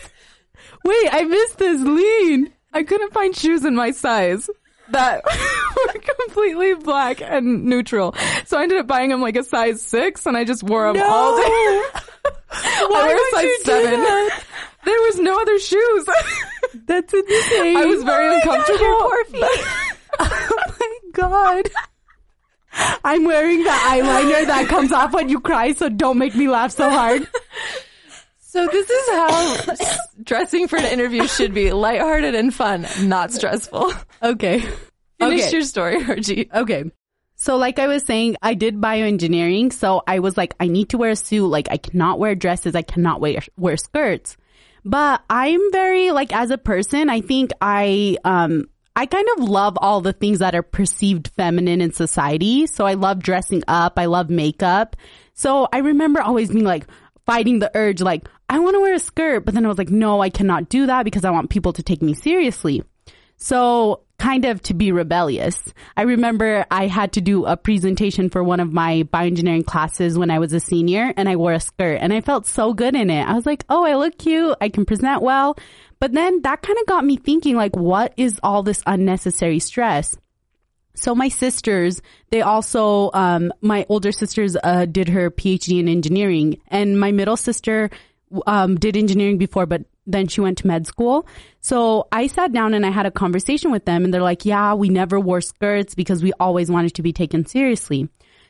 Wait, 0.84 1.08
I 1.10 1.24
missed 1.24 1.58
this 1.58 1.80
lean. 1.80 2.52
I 2.72 2.82
couldn't 2.82 3.12
find 3.14 3.34
shoes 3.34 3.64
in 3.64 3.74
my 3.74 3.90
size 3.92 4.50
that 4.90 5.24
were 5.94 6.00
completely 6.00 6.74
black 6.74 7.20
and 7.20 7.64
neutral. 7.64 8.14
So 8.44 8.58
I 8.58 8.62
ended 8.62 8.78
up 8.78 8.86
buying 8.86 9.10
them 9.10 9.20
like 9.20 9.36
a 9.36 9.44
size 9.44 9.82
six 9.82 10.26
and 10.26 10.36
I 10.36 10.44
just 10.44 10.62
wore 10.62 10.92
them 10.92 11.02
all 11.02 11.36
day. 11.36 11.42
I 12.50 12.86
wear 12.90 13.16
a 13.16 13.30
size 13.34 13.64
seven. 13.64 14.30
There 14.84 15.00
was 15.00 15.18
no 15.18 15.38
other 15.40 15.58
shoes. 15.58 16.06
That's 16.86 17.12
insane. 17.12 17.76
I 17.76 17.84
was 17.86 18.04
very 18.04 18.28
oh 18.28 18.36
uncomfortable. 18.36 19.00
Poor 19.00 19.24
feet. 19.24 19.66
oh 20.20 20.76
my 20.80 20.98
god. 21.12 21.68
I'm 23.04 23.24
wearing 23.24 23.64
the 23.64 23.70
eyeliner 23.70 24.46
that 24.46 24.68
comes 24.68 24.92
off 24.92 25.12
when 25.12 25.28
you 25.28 25.40
cry, 25.40 25.72
so 25.72 25.88
don't 25.88 26.18
make 26.18 26.34
me 26.34 26.48
laugh 26.48 26.72
so 26.72 26.90
hard. 26.90 27.26
So 28.56 28.66
this 28.68 28.88
is 28.88 29.08
how 29.10 29.56
dressing 30.26 30.68
for 30.68 30.76
an 30.76 30.84
interview 30.86 31.26
should 31.26 31.54
be: 31.54 31.72
lighthearted 31.72 32.34
and 32.34 32.52
fun, 32.54 32.86
not 33.02 33.32
stressful. 33.32 33.92
Okay. 34.22 34.60
Finish 35.18 35.42
Okay. 35.42 35.50
your 35.52 35.62
story, 35.62 36.00
Harji. 36.00 36.52
Okay. 36.52 36.84
So 37.36 37.56
like 37.56 37.78
I 37.78 37.86
was 37.86 38.02
saying, 38.04 38.36
I 38.42 38.54
did 38.54 38.76
bioengineering. 38.76 39.72
So 39.72 40.02
I 40.06 40.20
was 40.20 40.36
like, 40.38 40.54
I 40.58 40.68
need 40.68 40.88
to 40.90 40.98
wear 40.98 41.10
a 41.10 41.16
suit. 41.16 41.46
Like 41.46 41.68
I 41.70 41.76
cannot 41.76 42.18
wear 42.18 42.34
dresses. 42.34 42.74
I 42.74 42.82
cannot 42.82 43.20
wear, 43.20 43.40
wear 43.58 43.76
skirts. 43.76 44.36
But 44.84 45.22
I'm 45.28 45.60
very 45.72 46.12
like 46.12 46.34
as 46.34 46.50
a 46.50 46.56
person, 46.58 47.10
I 47.10 47.20
think 47.20 47.50
I, 47.60 48.16
um, 48.24 48.68
I 48.94 49.04
kind 49.04 49.28
of 49.36 49.44
love 49.48 49.76
all 49.80 50.00
the 50.00 50.14
things 50.14 50.38
that 50.38 50.54
are 50.54 50.62
perceived 50.62 51.28
feminine 51.36 51.82
in 51.82 51.92
society. 51.92 52.66
So 52.66 52.86
I 52.86 52.94
love 52.94 53.22
dressing 53.22 53.62
up. 53.68 53.98
I 53.98 54.06
love 54.06 54.30
makeup. 54.30 54.96
So 55.34 55.68
I 55.70 55.78
remember 55.78 56.22
always 56.22 56.50
being 56.50 56.64
like 56.64 56.86
fighting 57.26 57.58
the 57.58 57.70
urge, 57.74 58.00
like, 58.00 58.26
I 58.48 58.58
want 58.58 58.74
to 58.74 58.80
wear 58.80 58.94
a 58.94 58.98
skirt. 58.98 59.44
But 59.44 59.54
then 59.54 59.64
I 59.64 59.68
was 59.68 59.78
like, 59.78 59.90
no, 59.90 60.20
I 60.20 60.30
cannot 60.30 60.68
do 60.68 60.86
that 60.86 61.04
because 61.04 61.24
I 61.24 61.30
want 61.30 61.50
people 61.50 61.72
to 61.74 61.82
take 61.82 62.02
me 62.02 62.14
seriously. 62.14 62.82
So 63.36 64.02
kind 64.18 64.44
of 64.46 64.62
to 64.62 64.74
be 64.74 64.92
rebellious. 64.92 65.58
I 65.96 66.02
remember 66.02 66.64
I 66.70 66.86
had 66.86 67.12
to 67.14 67.20
do 67.20 67.44
a 67.44 67.56
presentation 67.56 68.30
for 68.30 68.42
one 68.42 68.60
of 68.60 68.72
my 68.72 69.02
bioengineering 69.12 69.66
classes 69.66 70.18
when 70.18 70.30
I 70.30 70.38
was 70.38 70.52
a 70.52 70.60
senior 70.60 71.12
and 71.16 71.28
I 71.28 71.36
wore 71.36 71.52
a 71.52 71.60
skirt 71.60 71.98
and 72.00 72.12
I 72.12 72.22
felt 72.22 72.46
so 72.46 72.72
good 72.72 72.94
in 72.94 73.10
it. 73.10 73.22
I 73.22 73.34
was 73.34 73.44
like, 73.44 73.64
oh, 73.68 73.84
I 73.84 73.96
look 73.96 74.16
cute. 74.18 74.56
I 74.60 74.68
can 74.70 74.86
present 74.86 75.22
well. 75.22 75.56
But 76.00 76.12
then 76.12 76.42
that 76.42 76.62
kind 76.62 76.78
of 76.78 76.86
got 76.86 77.04
me 77.04 77.16
thinking 77.16 77.56
like, 77.56 77.76
what 77.76 78.14
is 78.16 78.40
all 78.42 78.62
this 78.62 78.82
unnecessary 78.86 79.58
stress? 79.58 80.16
So 80.94 81.14
my 81.14 81.28
sisters, 81.28 82.00
they 82.30 82.40
also, 82.40 83.10
um, 83.12 83.52
my 83.60 83.84
older 83.90 84.12
sisters, 84.12 84.56
uh, 84.62 84.86
did 84.86 85.10
her 85.10 85.30
PhD 85.30 85.78
in 85.78 85.88
engineering 85.88 86.58
and 86.68 86.98
my 86.98 87.12
middle 87.12 87.36
sister, 87.36 87.90
um, 88.46 88.76
did 88.76 88.96
engineering 88.96 89.38
before, 89.38 89.66
but 89.66 89.82
then 90.06 90.28
she 90.28 90.40
went 90.40 90.58
to 90.58 90.66
med 90.66 90.86
school. 90.86 91.26
So 91.60 92.06
I 92.12 92.26
sat 92.26 92.52
down 92.52 92.74
and 92.74 92.86
I 92.86 92.90
had 92.90 93.06
a 93.06 93.10
conversation 93.10 93.70
with 93.70 93.84
them 93.84 94.04
and 94.04 94.14
they're 94.14 94.22
like, 94.22 94.44
yeah, 94.44 94.74
we 94.74 94.88
never 94.88 95.18
wore 95.18 95.40
skirts 95.40 95.94
because 95.94 96.22
we 96.22 96.32
always 96.38 96.70
wanted 96.70 96.94
to 96.94 97.02
be 97.02 97.12
taken 97.12 97.46
seriously. 97.46 98.08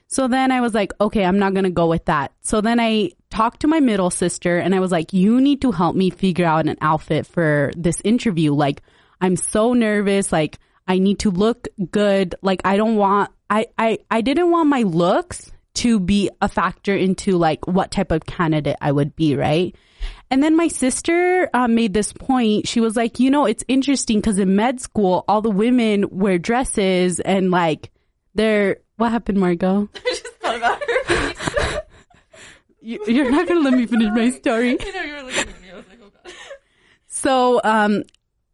So 0.09 0.29
then 0.29 0.53
I 0.53 0.61
was 0.61 0.73
like, 0.73 0.93
okay, 1.01 1.25
I'm 1.25 1.39
not 1.39 1.53
going 1.55 1.65
to 1.65 1.71
go 1.71 1.89
with 1.89 2.05
that. 2.05 2.33
So 2.41 2.61
then 2.61 2.79
I 2.79 3.11
talked 3.31 3.61
to 3.61 3.67
my 3.67 3.81
middle 3.81 4.11
sister 4.11 4.59
and 4.59 4.75
I 4.75 4.81
was 4.81 4.93
like, 4.93 5.13
you 5.13 5.41
need 5.41 5.63
to 5.63 5.73
help 5.73 5.97
me 5.97 6.11
figure 6.11 6.47
out 6.47 6.69
an 6.69 6.77
outfit 6.81 7.27
for 7.27 7.73
this 7.77 8.01
interview. 8.05 8.55
Like, 8.55 8.83
I'm 9.21 9.37
so 9.37 9.73
nervous. 9.73 10.31
Like, 10.31 10.59
I 10.87 10.99
need 10.99 11.19
to 11.21 11.31
look 11.31 11.67
good. 11.91 12.37
Like, 12.41 12.61
I 12.65 12.77
don't 12.77 12.97
want, 12.97 13.33
I, 13.51 13.67
I, 13.77 13.99
I 14.11 14.21
didn't 14.21 14.51
want 14.51 14.69
my 14.69 14.83
looks 14.83 15.51
to 15.77 16.01
be 16.01 16.31
a 16.41 16.49
factor 16.49 16.95
into 16.95 17.39
like 17.39 17.67
what 17.67 17.91
type 17.91 18.11
of 18.11 18.27
candidate 18.27 18.77
I 18.81 18.93
would 18.93 19.15
be, 19.17 19.37
right? 19.37 19.75
And 20.31 20.43
then 20.43 20.57
my 20.57 20.69
sister 20.69 21.49
uh, 21.55 21.69
made 21.69 21.95
this 21.95 22.13
point. 22.13 22.67
She 22.67 22.81
was 22.81 22.97
like, 22.97 23.21
you 23.21 23.31
know, 23.31 23.47
it's 23.47 23.65
interesting 23.69 24.19
because 24.19 24.39
in 24.39 24.57
med 24.57 24.81
school, 24.81 25.25
all 25.29 25.41
the 25.41 25.51
women 25.51 26.07
wear 26.11 26.39
dresses 26.39 27.21
and 27.21 27.51
like 27.51 27.91
they're, 28.35 28.79
what 28.97 29.13
happened, 29.13 29.39
Margot? 29.39 29.89
I 29.95 29.99
just 30.09 30.27
thought 30.41 30.57
about 30.57 30.83
her. 30.83 31.83
You, 32.87 33.01
you're 33.09 33.29
not 33.33 33.49
going 33.49 33.65
to 33.65 33.69
let 33.69 33.77
me 33.77 33.85
finish 33.85 34.11
my 34.15 34.31
story. 34.31 34.77
I 34.81 34.91
know 34.93 35.03
you 35.03 35.15
were 35.15 35.23
looking 35.25 35.41
at 35.41 35.61
me. 35.61 35.71
I 35.73 35.77
was 35.77 35.89
like, 35.89 35.99
oh 36.01 36.11
god. 36.23 36.33
So, 37.09 37.61
um, 37.65 38.05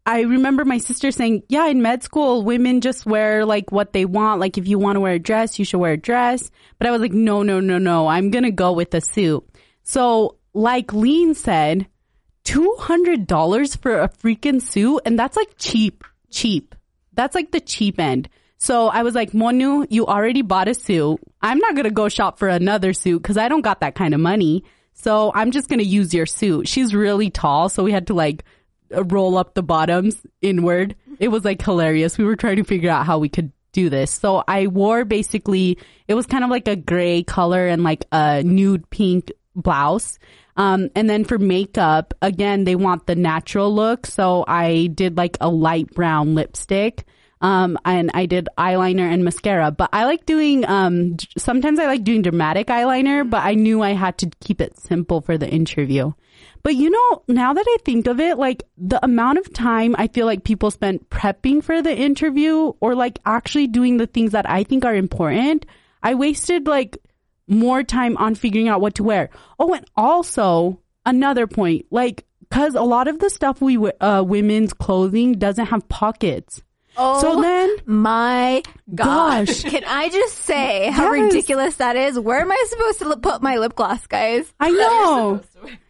I 0.05 0.21
remember 0.21 0.65
my 0.65 0.79
sister 0.79 1.11
saying, 1.11 1.43
yeah, 1.47 1.67
in 1.67 1.81
med 1.81 2.03
school, 2.03 2.43
women 2.43 2.81
just 2.81 3.05
wear 3.05 3.45
like 3.45 3.71
what 3.71 3.93
they 3.93 4.05
want. 4.05 4.41
Like 4.41 4.57
if 4.57 4.67
you 4.67 4.77
want 4.77 4.97
to 4.97 4.99
wear 4.99 5.13
a 5.13 5.19
dress, 5.19 5.57
you 5.57 5.65
should 5.65 5.79
wear 5.79 5.93
a 5.93 5.97
dress. 5.97 6.51
But 6.77 6.87
I 6.87 6.91
was 6.91 7.01
like, 7.01 7.13
no, 7.13 7.41
no, 7.41 7.59
no, 7.59 7.77
no. 7.77 8.07
I'm 8.07 8.29
going 8.29 8.43
to 8.43 8.51
go 8.51 8.73
with 8.73 8.93
a 8.93 9.01
suit. 9.01 9.47
So 9.83 10.37
like 10.53 10.93
Lean 10.93 11.35
said, 11.35 11.87
$200 12.45 13.77
for 13.77 14.01
a 14.01 14.09
freaking 14.09 14.61
suit. 14.61 15.01
And 15.05 15.17
that's 15.17 15.37
like 15.37 15.55
cheap, 15.57 16.03
cheap. 16.29 16.75
That's 17.13 17.35
like 17.35 17.51
the 17.51 17.61
cheap 17.61 17.99
end. 17.99 18.27
So 18.57 18.87
I 18.87 19.03
was 19.03 19.15
like, 19.15 19.31
Monu, 19.31 19.87
you 19.89 20.05
already 20.05 20.41
bought 20.41 20.67
a 20.67 20.73
suit. 20.73 21.19
I'm 21.41 21.59
not 21.59 21.75
going 21.75 21.85
to 21.85 21.91
go 21.91 22.09
shop 22.09 22.39
for 22.39 22.47
another 22.47 22.93
suit 22.93 23.21
because 23.21 23.37
I 23.37 23.47
don't 23.47 23.61
got 23.61 23.81
that 23.81 23.95
kind 23.95 24.13
of 24.13 24.19
money. 24.19 24.63
So 24.93 25.31
I'm 25.33 25.51
just 25.51 25.69
going 25.69 25.79
to 25.79 25.85
use 25.85 26.13
your 26.13 26.25
suit. 26.25 26.67
She's 26.67 26.93
really 26.93 27.29
tall. 27.29 27.69
So 27.69 27.83
we 27.83 27.91
had 27.91 28.07
to 28.07 28.13
like 28.13 28.43
roll 28.95 29.37
up 29.37 29.53
the 29.53 29.63
bottoms 29.63 30.15
inward. 30.41 30.95
It 31.19 31.29
was 31.29 31.43
like 31.43 31.61
hilarious. 31.61 32.17
We 32.17 32.25
were 32.25 32.35
trying 32.35 32.57
to 32.57 32.63
figure 32.63 32.89
out 32.89 33.05
how 33.05 33.19
we 33.19 33.29
could 33.29 33.51
do 33.71 33.89
this. 33.89 34.11
So 34.11 34.43
I 34.47 34.67
wore 34.67 35.03
basically, 35.03 35.77
it 36.07 36.13
was 36.13 36.25
kind 36.25 36.43
of 36.43 36.49
like 36.49 36.67
a 36.67 36.75
gray 36.75 37.23
color 37.23 37.67
and 37.67 37.83
like 37.83 38.05
a 38.11 38.43
nude 38.43 38.89
pink 38.89 39.31
blouse. 39.55 40.19
Um, 40.55 40.89
and 40.95 41.09
then 41.09 41.25
for 41.25 41.39
makeup, 41.39 42.13
again, 42.21 42.63
they 42.63 42.75
want 42.75 43.07
the 43.07 43.15
natural 43.15 43.73
look. 43.73 44.05
So 44.05 44.45
I 44.47 44.87
did 44.87 45.17
like 45.17 45.37
a 45.41 45.49
light 45.49 45.91
brown 45.93 46.35
lipstick. 46.35 47.05
Um, 47.41 47.77
and 47.83 48.09
I 48.13 48.25
did 48.25 48.47
eyeliner 48.57 49.11
and 49.11 49.25
mascara, 49.25 49.69
but 49.69 49.89
I 49.91 50.05
like 50.05 50.25
doing, 50.25 50.63
um, 50.65 51.17
sometimes 51.37 51.77
I 51.77 51.87
like 51.87 52.05
doing 52.05 52.21
dramatic 52.21 52.67
eyeliner, 52.67 53.29
but 53.29 53.43
I 53.43 53.55
knew 53.55 53.81
I 53.81 53.91
had 53.91 54.17
to 54.19 54.31
keep 54.39 54.61
it 54.61 54.79
simple 54.79 55.19
for 55.19 55.37
the 55.37 55.49
interview. 55.49 56.13
But 56.63 56.75
you 56.75 56.89
know, 56.89 57.23
now 57.27 57.53
that 57.53 57.65
I 57.67 57.77
think 57.83 58.07
of 58.07 58.19
it, 58.21 58.37
like 58.37 58.63
the 58.77 59.03
amount 59.03 59.37
of 59.37 59.51
time 59.53 59.95
I 59.97 60.07
feel 60.07 60.25
like 60.25 60.45
people 60.45 60.71
spent 60.71 61.09
prepping 61.09 61.61
for 61.63 61.81
the 61.81 61.93
interview 61.95 62.71
or 62.79 62.95
like 62.95 63.19
actually 63.25 63.67
doing 63.67 63.97
the 63.97 64.07
things 64.07 64.31
that 64.31 64.49
I 64.49 64.63
think 64.63 64.85
are 64.85 64.95
important, 64.95 65.65
I 66.01 66.15
wasted 66.15 66.65
like 66.65 66.97
more 67.49 67.83
time 67.83 68.15
on 68.15 68.35
figuring 68.35 68.69
out 68.69 68.79
what 68.79 68.95
to 68.95 69.03
wear. 69.03 69.29
Oh, 69.59 69.73
and 69.73 69.85
also 69.97 70.79
another 71.05 71.47
point, 71.47 71.85
like, 71.91 72.25
cause 72.49 72.75
a 72.75 72.81
lot 72.81 73.09
of 73.09 73.19
the 73.19 73.29
stuff 73.29 73.59
we, 73.61 73.75
uh, 73.77 74.23
women's 74.23 74.71
clothing 74.71 75.33
doesn't 75.33 75.65
have 75.65 75.89
pockets. 75.89 76.63
Oh 76.95 77.19
So 77.19 77.41
then, 77.41 77.75
my 77.85 78.63
gosh. 78.95 79.63
Gosh. 79.63 79.63
Can 79.63 79.83
I 79.85 80.07
just 80.09 80.35
say 80.37 80.91
how 80.91 81.11
Yes. 81.11 81.23
ridiculous 81.33 81.75
that 81.77 81.95
is? 81.97 82.17
Where 82.17 82.39
am 82.39 82.51
I 82.51 82.65
supposed 82.69 82.99
to 82.99 83.17
put 83.17 83.41
my 83.41 83.57
lip 83.57 83.75
gloss, 83.75 84.05
guys? 84.07 84.45
I 84.61 84.69
know. 84.69 85.41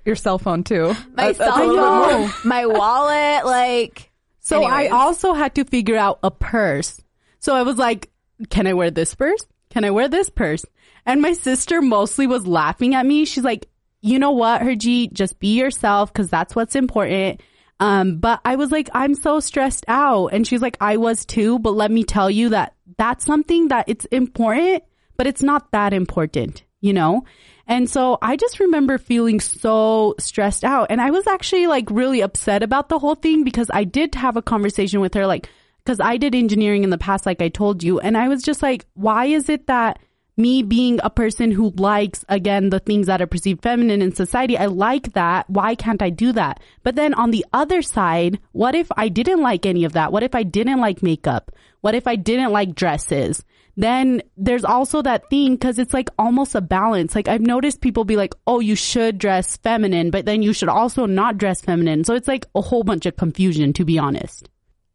Your 0.05 0.15
cell 0.15 0.37
phone 0.39 0.63
too. 0.63 0.87
My 1.15 1.31
That- 1.31 1.35
cell 1.37 1.55
phone, 1.57 2.31
my 2.43 2.65
wallet, 2.65 3.45
like. 3.45 4.11
So 4.39 4.63
I 4.63 4.87
also 4.87 5.33
had 5.33 5.55
to 5.55 5.63
figure 5.63 5.95
out 5.95 6.19
a 6.21 6.29
purse. 6.29 6.99
So 7.39 7.55
I 7.55 7.63
was 7.63 7.77
like, 7.77 8.09
can 8.49 8.67
I 8.67 8.73
wear 8.73 8.91
this 8.91 9.15
purse? 9.15 9.45
Can 9.69 9.85
I 9.85 9.91
wear 9.91 10.09
this 10.09 10.29
purse? 10.29 10.65
And 11.05 11.21
my 11.21 11.31
sister 11.33 11.81
mostly 11.81 12.27
was 12.27 12.45
laughing 12.45 12.93
at 12.93 13.05
me. 13.05 13.23
She's 13.23 13.43
like, 13.45 13.67
you 14.01 14.19
know 14.19 14.31
what, 14.31 14.61
Harji, 14.61 15.11
just 15.13 15.39
be 15.39 15.57
yourself 15.57 16.11
because 16.11 16.29
that's 16.29 16.55
what's 16.55 16.75
important. 16.75 17.39
Um, 17.79 18.17
but 18.17 18.41
I 18.43 18.57
was 18.57 18.69
like, 18.71 18.89
I'm 18.93 19.15
so 19.15 19.39
stressed 19.39 19.85
out. 19.87 20.27
And 20.27 20.45
she's 20.45 20.61
like, 20.61 20.77
I 20.81 20.97
was 20.97 21.25
too, 21.25 21.59
but 21.59 21.71
let 21.71 21.89
me 21.89 22.03
tell 22.03 22.29
you 22.29 22.49
that 22.49 22.75
that's 22.97 23.25
something 23.25 23.69
that 23.69 23.85
it's 23.87 24.05
important, 24.05 24.83
but 25.15 25.25
it's 25.25 25.41
not 25.41 25.71
that 25.71 25.93
important, 25.93 26.63
you 26.81 26.91
know? 26.93 27.23
And 27.67 27.89
so 27.89 28.17
I 28.21 28.35
just 28.35 28.59
remember 28.59 28.97
feeling 28.97 29.39
so 29.39 30.15
stressed 30.19 30.63
out. 30.63 30.87
And 30.89 30.99
I 30.99 31.11
was 31.11 31.27
actually 31.27 31.67
like 31.67 31.89
really 31.89 32.21
upset 32.21 32.61
about 32.61 32.89
the 32.89 32.99
whole 32.99 33.15
thing 33.15 33.43
because 33.43 33.69
I 33.73 33.83
did 33.83 34.15
have 34.15 34.35
a 34.35 34.41
conversation 34.41 34.99
with 34.99 35.13
her, 35.13 35.25
like, 35.25 35.49
because 35.83 35.99
I 35.99 36.17
did 36.17 36.35
engineering 36.35 36.83
in 36.83 36.89
the 36.89 36.97
past, 36.97 37.25
like 37.25 37.41
I 37.41 37.49
told 37.49 37.83
you. 37.83 37.99
And 37.99 38.17
I 38.17 38.27
was 38.27 38.43
just 38.43 38.61
like, 38.61 38.85
why 38.93 39.25
is 39.25 39.49
it 39.49 39.67
that 39.67 39.99
me 40.35 40.63
being 40.63 40.99
a 41.03 41.09
person 41.09 41.51
who 41.51 41.69
likes, 41.71 42.25
again, 42.27 42.69
the 42.69 42.79
things 42.79 43.07
that 43.07 43.21
are 43.21 43.27
perceived 43.27 43.61
feminine 43.61 44.01
in 44.01 44.15
society, 44.15 44.57
I 44.57 44.65
like 44.65 45.13
that. 45.13 45.49
Why 45.49 45.75
can't 45.75 46.01
I 46.01 46.09
do 46.09 46.31
that? 46.31 46.59
But 46.81 46.95
then 46.95 47.13
on 47.13 47.31
the 47.31 47.45
other 47.53 47.81
side, 47.81 48.39
what 48.51 48.75
if 48.75 48.87
I 48.97 49.09
didn't 49.09 49.41
like 49.41 49.65
any 49.65 49.83
of 49.83 49.93
that? 49.93 50.11
What 50.11 50.23
if 50.23 50.33
I 50.33 50.43
didn't 50.43 50.81
like 50.81 51.03
makeup? 51.03 51.51
What 51.81 51.95
if 51.95 52.07
I 52.07 52.15
didn't 52.15 52.51
like 52.51 52.75
dresses? 52.75 53.43
Then 53.75 54.21
there's 54.37 54.63
also 54.63 55.01
that 55.01 55.29
thing 55.29 55.55
because 55.55 55.79
it's 55.79 55.93
like 55.93 56.09
almost 56.19 56.53
a 56.55 56.61
balance. 56.61 57.15
Like 57.15 57.27
I've 57.27 57.41
noticed 57.41 57.81
people 57.81 58.05
be 58.05 58.15
like, 58.15 58.35
oh, 58.45 58.59
you 58.59 58.75
should 58.75 59.17
dress 59.17 59.57
feminine, 59.57 60.11
but 60.11 60.25
then 60.25 60.43
you 60.43 60.53
should 60.53 60.69
also 60.69 61.05
not 61.05 61.37
dress 61.37 61.61
feminine. 61.61 62.03
So 62.03 62.13
it's 62.13 62.27
like 62.27 62.45
a 62.53 62.61
whole 62.61 62.83
bunch 62.83 63.05
of 63.05 63.15
confusion, 63.15 63.73
to 63.73 63.85
be 63.85 63.97
honest. 63.97 64.49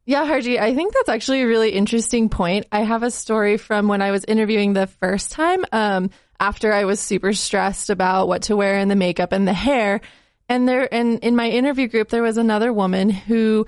Yeah, 0.07 0.25
Harji, 0.25 0.59
I 0.59 0.75
think 0.75 0.95
that's 0.95 1.11
actually 1.11 1.43
a 1.43 1.47
really 1.47 1.71
interesting 1.71 2.31
point. 2.31 2.67
I 2.73 2.81
have 2.81 3.03
a 3.03 3.11
story 3.11 3.59
from 3.59 3.89
when 3.89 4.01
I 4.01 4.11
was 4.11 4.25
interviewing 4.25 4.73
the 4.73 4.87
first 4.87 5.33
time, 5.33 5.67
um, 5.71 6.09
after 6.41 6.73
I 6.73 6.87
was 6.87 6.99
super 6.99 7.35
stressed 7.35 7.91
about 7.91 8.27
what 8.27 8.43
to 8.45 8.57
wear 8.57 8.79
and 8.79 8.91
the 8.91 8.97
makeup 8.97 9.33
and 9.33 9.47
the 9.47 9.53
hair. 9.53 10.01
And 10.49 10.67
there, 10.67 10.89
and 10.95 11.19
in 11.19 11.37
my 11.37 11.51
interview 11.51 11.89
group, 11.89 12.09
there 12.09 12.23
was 12.23 12.39
another 12.39 12.73
woman 12.73 13.11
who, 13.11 13.67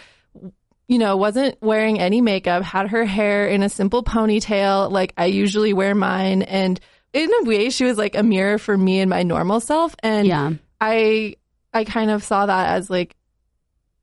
you 0.91 0.99
know, 0.99 1.17
wasn't 1.17 1.57
wearing 1.63 2.01
any 2.01 2.21
makeup, 2.21 2.65
had 2.65 2.89
her 2.89 3.05
hair 3.05 3.47
in 3.47 3.63
a 3.63 3.69
simple 3.69 4.03
ponytail, 4.03 4.91
like 4.91 5.15
I 5.17 5.27
usually 5.27 5.73
wear 5.73 5.95
mine. 5.95 6.43
And 6.43 6.81
in 7.13 7.31
a 7.33 7.45
way, 7.45 7.71
she 7.71 7.85
was 7.85 7.97
like 7.97 8.17
a 8.17 8.25
mirror 8.25 8.59
for 8.59 8.77
me 8.77 8.99
and 8.99 9.09
my 9.09 9.23
normal 9.23 9.61
self. 9.61 9.95
And 10.03 10.27
Yeah. 10.27 10.51
I, 10.81 11.37
I 11.73 11.85
kind 11.85 12.11
of 12.11 12.25
saw 12.25 12.47
that 12.47 12.71
as 12.75 12.91
like, 12.91 13.15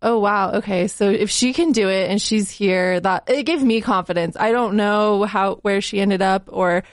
oh 0.01 0.19
wow, 0.19 0.53
okay, 0.53 0.87
so 0.87 1.09
if 1.09 1.29
she 1.29 1.51
can 1.51 1.73
do 1.73 1.89
it 1.89 2.09
and 2.09 2.21
she's 2.21 2.49
here, 2.49 3.01
that 3.01 3.29
it 3.29 3.43
gave 3.43 3.61
me 3.61 3.81
confidence. 3.81 4.37
I 4.39 4.53
don't 4.53 4.77
know 4.77 5.25
how 5.25 5.55
where 5.55 5.81
she 5.81 5.99
ended 5.99 6.21
up 6.21 6.45
or 6.47 6.85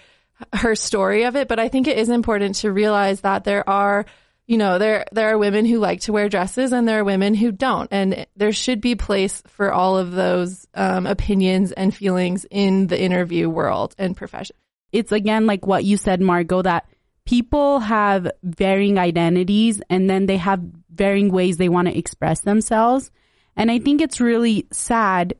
her 0.52 0.74
story 0.74 1.22
of 1.22 1.36
it, 1.36 1.46
but 1.46 1.60
I 1.60 1.68
think 1.68 1.86
it 1.86 1.98
is 1.98 2.08
important 2.08 2.56
to 2.56 2.72
realize 2.72 3.20
that 3.20 3.44
there 3.44 3.68
are, 3.68 4.06
you 4.46 4.58
know, 4.58 4.78
there 4.78 5.06
there 5.12 5.30
are 5.30 5.38
women 5.38 5.64
who 5.64 5.78
like 5.78 6.00
to 6.02 6.12
wear 6.12 6.28
dresses 6.28 6.72
and 6.72 6.86
there 6.86 7.00
are 7.00 7.04
women 7.04 7.34
who 7.34 7.50
don't, 7.50 7.88
and 7.90 8.26
there 8.36 8.52
should 8.52 8.80
be 8.80 8.94
place 8.94 9.42
for 9.46 9.72
all 9.72 9.96
of 9.96 10.12
those 10.12 10.66
um, 10.74 11.06
opinions 11.06 11.72
and 11.72 11.94
feelings 11.94 12.44
in 12.50 12.86
the 12.86 13.00
interview 13.00 13.48
world 13.48 13.94
and 13.98 14.16
profession. 14.16 14.56
it's 14.92 15.12
again 15.12 15.46
like 15.46 15.66
what 15.66 15.84
you 15.84 15.96
said, 15.96 16.20
Margot, 16.20 16.62
that 16.62 16.86
people 17.24 17.80
have 17.80 18.30
varying 18.42 18.98
identities 18.98 19.80
and 19.88 20.08
then 20.08 20.26
they 20.26 20.36
have 20.36 20.60
varying 20.90 21.32
ways 21.32 21.56
they 21.56 21.68
want 21.68 21.88
to 21.88 21.96
express 21.96 22.40
themselves. 22.40 23.10
And 23.56 23.70
I 23.70 23.78
think 23.78 24.00
it's 24.00 24.20
really 24.20 24.66
sad 24.72 25.34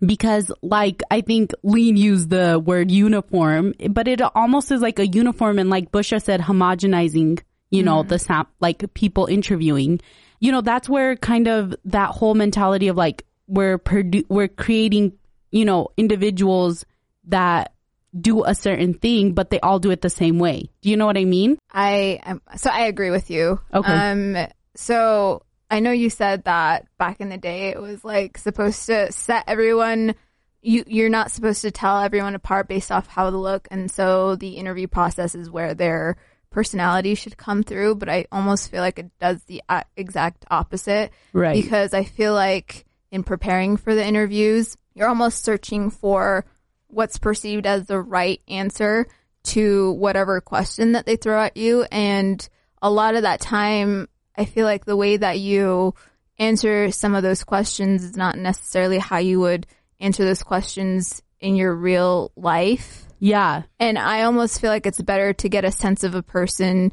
because 0.00 0.52
like 0.62 1.02
I 1.10 1.22
think 1.22 1.52
Lean 1.62 1.96
used 1.96 2.30
the 2.30 2.62
word 2.64 2.90
uniform, 2.90 3.74
but 3.90 4.06
it 4.06 4.20
almost 4.20 4.70
is 4.70 4.82
like 4.82 4.98
a 4.98 5.06
uniform 5.06 5.58
and 5.58 5.70
like 5.70 5.90
Bushra 5.90 6.22
said, 6.22 6.40
homogenizing, 6.40 7.40
you 7.70 7.82
know, 7.82 8.02
the 8.02 8.18
sam 8.18 8.46
like 8.60 8.94
people 8.94 9.26
interviewing. 9.26 10.00
You 10.40 10.52
know, 10.52 10.60
that's 10.60 10.88
where 10.88 11.16
kind 11.16 11.48
of 11.48 11.74
that 11.86 12.10
whole 12.10 12.34
mentality 12.34 12.88
of 12.88 12.96
like 12.96 13.24
we're 13.46 13.78
produ- 13.78 14.26
we're 14.28 14.48
creating, 14.48 15.18
you 15.50 15.64
know, 15.64 15.88
individuals 15.96 16.84
that 17.24 17.72
do 18.18 18.44
a 18.44 18.54
certain 18.54 18.94
thing, 18.94 19.32
but 19.32 19.50
they 19.50 19.60
all 19.60 19.78
do 19.78 19.90
it 19.90 20.00
the 20.00 20.10
same 20.10 20.38
way. 20.38 20.70
Do 20.80 20.90
you 20.90 20.96
know 20.96 21.06
what 21.06 21.18
I 21.18 21.24
mean? 21.24 21.58
I 21.72 22.20
um, 22.24 22.42
so 22.56 22.70
I 22.70 22.82
agree 22.82 23.10
with 23.10 23.30
you. 23.30 23.60
Okay. 23.72 23.92
Um. 23.92 24.36
So 24.76 25.42
I 25.70 25.80
know 25.80 25.92
you 25.92 26.08
said 26.08 26.44
that 26.44 26.86
back 26.98 27.20
in 27.20 27.28
the 27.28 27.36
day 27.36 27.68
it 27.68 27.80
was 27.80 28.04
like 28.04 28.38
supposed 28.38 28.86
to 28.86 29.12
set 29.12 29.44
everyone. 29.46 30.14
You 30.62 30.84
you're 30.86 31.10
not 31.10 31.30
supposed 31.30 31.62
to 31.62 31.70
tell 31.70 32.00
everyone 32.00 32.34
apart 32.34 32.68
based 32.68 32.90
off 32.90 33.06
how 33.06 33.30
they 33.30 33.36
look, 33.36 33.68
and 33.70 33.90
so 33.90 34.36
the 34.36 34.50
interview 34.50 34.86
process 34.86 35.34
is 35.34 35.50
where 35.50 35.74
their 35.74 36.16
personality 36.50 37.14
should 37.14 37.36
come 37.36 37.62
through. 37.62 37.96
But 37.96 38.08
I 38.08 38.26
almost 38.32 38.70
feel 38.70 38.80
like 38.80 38.98
it 38.98 39.10
does 39.18 39.42
the 39.44 39.62
uh, 39.68 39.82
exact 39.96 40.44
opposite. 40.50 41.12
Right. 41.32 41.54
Because 41.62 41.94
I 41.94 42.04
feel 42.04 42.34
like 42.34 42.84
in 43.10 43.22
preparing 43.22 43.76
for 43.76 43.94
the 43.94 44.04
interviews, 44.04 44.76
you're 44.94 45.08
almost 45.08 45.44
searching 45.44 45.90
for 45.90 46.44
what's 46.88 47.18
perceived 47.18 47.66
as 47.66 47.86
the 47.86 48.00
right 48.00 48.40
answer 48.48 49.06
to 49.44 49.92
whatever 49.92 50.40
question 50.40 50.92
that 50.92 51.06
they 51.06 51.16
throw 51.16 51.42
at 51.42 51.56
you. 51.56 51.86
And 51.90 52.46
a 52.82 52.90
lot 52.90 53.14
of 53.14 53.22
that 53.22 53.40
time, 53.40 54.08
I 54.36 54.44
feel 54.44 54.64
like 54.66 54.84
the 54.84 54.96
way 54.96 55.16
that 55.16 55.38
you 55.38 55.94
answer 56.38 56.90
some 56.90 57.14
of 57.14 57.22
those 57.22 57.44
questions 57.44 58.04
is 58.04 58.16
not 58.16 58.36
necessarily 58.38 58.98
how 58.98 59.18
you 59.18 59.40
would 59.40 59.66
answer 60.00 60.24
those 60.24 60.42
questions 60.42 61.22
in 61.40 61.56
your 61.56 61.74
real 61.74 62.32
life. 62.36 63.07
Yeah. 63.18 63.62
And 63.80 63.98
I 63.98 64.22
almost 64.22 64.60
feel 64.60 64.70
like 64.70 64.86
it's 64.86 65.00
better 65.00 65.32
to 65.34 65.48
get 65.48 65.64
a 65.64 65.70
sense 65.72 66.04
of 66.04 66.14
a 66.14 66.22
person 66.22 66.92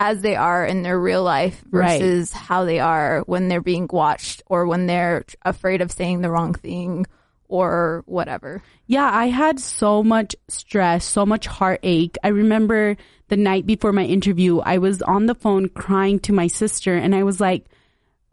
as 0.00 0.22
they 0.22 0.36
are 0.36 0.64
in 0.64 0.82
their 0.82 0.98
real 0.98 1.22
life 1.22 1.62
Right. 1.70 2.00
versus 2.00 2.32
how 2.32 2.64
they 2.64 2.78
are 2.78 3.22
when 3.26 3.48
they're 3.48 3.60
being 3.60 3.88
watched 3.90 4.42
or 4.46 4.66
when 4.66 4.86
they're 4.86 5.24
afraid 5.42 5.80
of 5.80 5.90
saying 5.90 6.20
the 6.20 6.30
wrong 6.30 6.54
thing 6.54 7.06
or 7.48 8.04
whatever. 8.06 8.62
Yeah, 8.86 9.10
I 9.12 9.26
had 9.26 9.58
so 9.58 10.02
much 10.04 10.36
stress, 10.48 11.04
so 11.04 11.26
much 11.26 11.46
heartache. 11.46 12.16
I 12.22 12.28
remember 12.28 12.96
the 13.28 13.36
night 13.36 13.66
before 13.66 13.92
my 13.92 14.04
interview, 14.04 14.58
I 14.60 14.78
was 14.78 15.02
on 15.02 15.26
the 15.26 15.34
phone 15.34 15.68
crying 15.68 16.20
to 16.20 16.32
my 16.32 16.46
sister 16.46 16.94
and 16.94 17.14
I 17.14 17.24
was 17.24 17.40
like, 17.40 17.66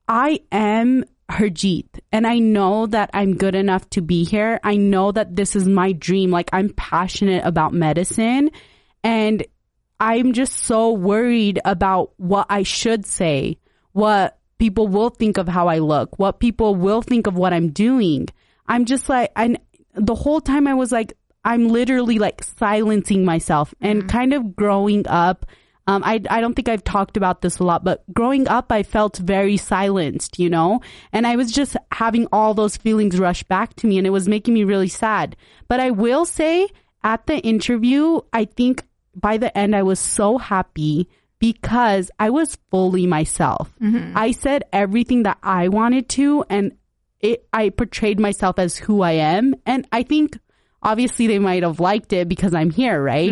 I 0.07 0.41
am 0.51 1.03
Harjeet 1.29 1.87
and 2.11 2.27
I 2.27 2.37
know 2.37 2.85
that 2.87 3.09
I'm 3.13 3.35
good 3.35 3.55
enough 3.55 3.89
to 3.91 4.01
be 4.01 4.23
here. 4.23 4.59
I 4.63 4.77
know 4.77 5.11
that 5.11 5.35
this 5.35 5.55
is 5.55 5.67
my 5.67 5.91
dream. 5.91 6.29
Like 6.29 6.49
I'm 6.53 6.69
passionate 6.69 7.43
about 7.45 7.73
medicine 7.73 8.51
and 9.03 9.45
I'm 9.99 10.33
just 10.33 10.53
so 10.53 10.91
worried 10.91 11.59
about 11.65 12.11
what 12.17 12.47
I 12.49 12.63
should 12.63 13.05
say, 13.05 13.57
what 13.93 14.37
people 14.57 14.87
will 14.87 15.09
think 15.09 15.37
of 15.37 15.47
how 15.47 15.67
I 15.67 15.79
look, 15.79 16.19
what 16.19 16.39
people 16.39 16.75
will 16.75 17.01
think 17.01 17.27
of 17.27 17.35
what 17.35 17.53
I'm 17.53 17.69
doing. 17.69 18.27
I'm 18.67 18.85
just 18.85 19.09
like, 19.09 19.31
and 19.35 19.59
the 19.93 20.15
whole 20.15 20.41
time 20.41 20.67
I 20.67 20.73
was 20.73 20.91
like, 20.91 21.13
I'm 21.43 21.69
literally 21.69 22.19
like 22.19 22.43
silencing 22.43 23.23
myself 23.23 23.73
and 23.79 23.99
mm-hmm. 23.99 24.09
kind 24.09 24.33
of 24.33 24.55
growing 24.55 25.07
up. 25.07 25.45
Um, 25.87 26.03
I, 26.03 26.19
I 26.29 26.41
don't 26.41 26.55
think 26.55 26.67
I've 26.67 26.83
talked 26.83 27.15
about 27.15 27.41
this 27.41 27.59
a 27.59 27.63
lot, 27.63 27.83
but 27.83 28.03
growing 28.11 28.47
up, 28.47 28.71
I 28.71 28.81
felt 28.81 29.17
very 29.17 29.55
silenced, 29.57 30.39
you 30.39 30.49
know, 30.49 30.81
and 31.13 31.27
I 31.27 31.35
was 31.35 31.51
just 31.51 31.77
having 31.91 32.27
all 32.31 32.55
those 32.55 32.75
feelings 32.75 33.19
rush 33.19 33.43
back 33.43 33.75
to 33.75 33.87
me 33.87 33.99
and 33.99 34.07
it 34.07 34.09
was 34.09 34.27
making 34.27 34.55
me 34.55 34.63
really 34.63 34.87
sad. 34.87 35.35
But 35.67 35.79
I 35.79 35.91
will 35.91 36.25
say 36.25 36.67
at 37.03 37.27
the 37.27 37.37
interview, 37.37 38.21
I 38.33 38.45
think 38.45 38.83
by 39.13 39.37
the 39.37 39.55
end, 39.55 39.75
I 39.75 39.83
was 39.83 39.99
so 39.99 40.39
happy 40.39 41.07
because 41.37 42.09
I 42.17 42.31
was 42.31 42.57
fully 42.71 43.05
myself. 43.05 43.71
I 44.17 44.31
said 44.31 44.63
everything 44.73 45.23
that 45.23 45.37
I 45.43 45.67
wanted 45.67 46.09
to 46.09 46.43
and 46.49 46.71
it, 47.19 47.47
I 47.53 47.69
portrayed 47.69 48.19
myself 48.19 48.57
as 48.57 48.75
who 48.77 49.01
I 49.01 49.11
am. 49.11 49.53
And 49.67 49.87
I 49.91 50.01
think 50.01 50.39
obviously 50.81 51.27
they 51.27 51.39
might 51.39 51.61
have 51.61 51.79
liked 51.79 52.11
it 52.11 52.27
because 52.27 52.55
I'm 52.55 52.71
here, 52.71 53.01
right? 53.03 53.31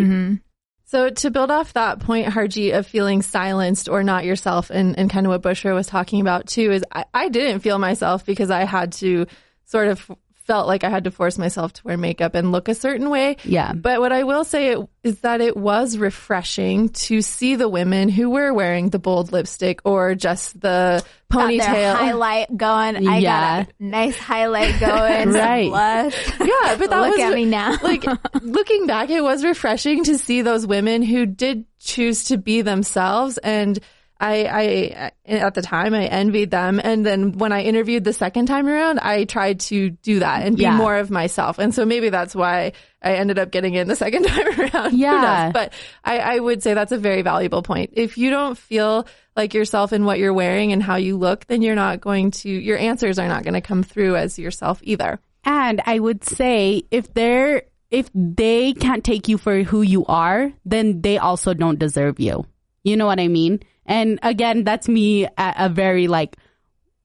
So 0.93 1.09
to 1.09 1.31
build 1.31 1.49
off 1.49 1.73
that 1.73 2.01
point, 2.01 2.27
Harji, 2.27 2.77
of 2.77 2.85
feeling 2.85 3.23
silenced 3.23 3.89
or 3.89 4.03
not 4.03 4.25
yourself 4.25 4.69
and, 4.69 4.95
and 4.95 5.09
kind 5.09 5.25
of 5.25 5.31
what 5.31 5.41
Bushra 5.41 5.73
was 5.73 5.87
talking 5.87 6.21
about 6.21 6.45
too, 6.45 6.71
is 6.71 6.83
I, 6.91 7.05
I 7.11 7.29
didn't 7.29 7.61
feel 7.61 7.79
myself 7.79 8.27
because 8.27 8.51
I 8.51 8.65
had 8.65 8.91
to 8.93 9.25
sort 9.65 9.87
of 9.87 10.11
felt 10.45 10.67
like 10.67 10.83
I 10.83 10.89
had 10.89 11.05
to 11.05 11.11
force 11.11 11.37
myself 11.37 11.73
to 11.73 11.81
wear 11.85 11.97
makeup 11.97 12.35
and 12.35 12.51
look 12.51 12.67
a 12.67 12.75
certain 12.75 13.09
way. 13.09 13.37
Yeah. 13.43 13.73
But 13.73 13.99
what 14.01 14.11
I 14.11 14.23
will 14.23 14.43
say 14.43 14.75
is 15.03 15.19
that 15.21 15.41
it 15.41 15.55
was 15.57 15.97
refreshing 15.97 16.89
to 16.89 17.21
see 17.21 17.55
the 17.55 17.67
women 17.69 18.09
who 18.09 18.29
were 18.29 18.53
wearing 18.53 18.89
the 18.89 18.99
bold 18.99 19.31
lipstick 19.31 19.79
or 19.85 20.15
just 20.15 20.59
the 20.59 21.03
ponytail. 21.31 21.95
highlight 21.95 22.55
going. 22.55 23.07
I 23.07 23.17
Yeah. 23.19 23.63
got 23.63 23.69
a 23.79 23.83
nice 23.83 24.17
highlight 24.17 24.79
going. 24.79 25.31
Right. 25.33 25.69
blush. 25.69 26.15
Yeah, 26.39 26.75
but 26.77 26.89
that 26.89 26.99
Look 27.01 27.11
was 27.17 27.19
at 27.19 27.33
me 27.33 27.45
now. 27.45 27.77
like 27.83 28.05
looking 28.41 28.85
back, 28.87 29.09
it 29.09 29.21
was 29.21 29.43
refreshing 29.43 30.03
to 30.05 30.17
see 30.17 30.41
those 30.41 30.65
women 30.67 31.01
who 31.01 31.25
did 31.25 31.65
choose 31.79 32.25
to 32.25 32.37
be 32.37 32.61
themselves. 32.61 33.37
And 33.39 33.79
I, 34.25 34.33
I, 34.45 35.11
at 35.27 35.53
the 35.53 35.61
time, 35.61 35.93
I 35.93 36.05
envied 36.05 36.49
them. 36.49 36.79
And 36.81 37.05
then 37.05 37.33
when 37.37 37.51
I 37.51 37.63
interviewed 37.63 38.05
the 38.05 38.13
second 38.13 38.45
time 38.45 38.67
around, 38.67 38.99
I 38.99 39.25
tried 39.25 39.59
to 39.61 39.89
do 39.89 40.19
that 40.19 40.43
and 40.43 40.55
be 40.55 40.63
Yeah. 40.63 40.77
more 40.77 40.95
of 40.95 41.11
myself. 41.11 41.59
And 41.59 41.75
so 41.75 41.83
maybe 41.85 42.09
that's 42.09 42.33
why 42.33 42.71
I 43.01 43.15
ended 43.15 43.37
up 43.37 43.51
getting 43.51 43.73
in 43.73 43.87
the 43.89 43.95
second 44.05 44.23
time 44.23 44.47
around. 44.59 44.97
Yeah. 44.97 45.51
But 45.51 45.73
I, 46.05 46.19
I 46.19 46.39
would 46.39 46.63
say 46.63 46.73
that's 46.73 46.93
a 46.93 46.97
very 46.97 47.21
valuable 47.21 47.63
point. 47.63 47.91
If 47.93 48.17
you 48.17 48.29
don't 48.29 48.57
feel 48.57 49.05
like 49.35 49.53
yourself 49.53 49.91
in 49.91 50.05
what 50.05 50.19
you're 50.19 50.33
wearing 50.33 50.71
and 50.71 50.81
how 50.81 50.95
you 50.95 51.17
look, 51.17 51.45
then 51.47 51.61
you're 51.61 51.75
not 51.75 51.99
going 51.99 52.31
to, 52.31 52.49
your 52.49 52.77
answers 52.77 53.19
are 53.19 53.27
not 53.27 53.43
going 53.43 53.55
to 53.55 53.61
come 53.61 53.83
through 53.83 54.15
as 54.15 54.39
yourself 54.39 54.79
either. 54.83 55.19
And 55.43 55.81
I 55.85 55.99
would 55.99 56.23
say 56.23 56.83
if 56.91 57.13
they're 57.13 57.63
if 57.91 58.09
they 58.15 58.73
can't 58.73 59.03
take 59.03 59.27
you 59.27 59.37
for 59.37 59.61
who 59.63 59.81
you 59.83 60.03
are, 60.05 60.51
then 60.65 61.01
they 61.01 61.19
also 61.19 61.53
don't 61.53 61.77
deserve 61.77 62.19
you. 62.19 62.45
You 62.83 62.97
know 62.97 63.05
what 63.05 63.19
I 63.19 63.27
mean? 63.27 63.59
And 63.85 64.19
again, 64.23 64.63
that's 64.63 64.87
me 64.87 65.27
at 65.37 65.55
a 65.57 65.69
very 65.69 66.07
like 66.07 66.37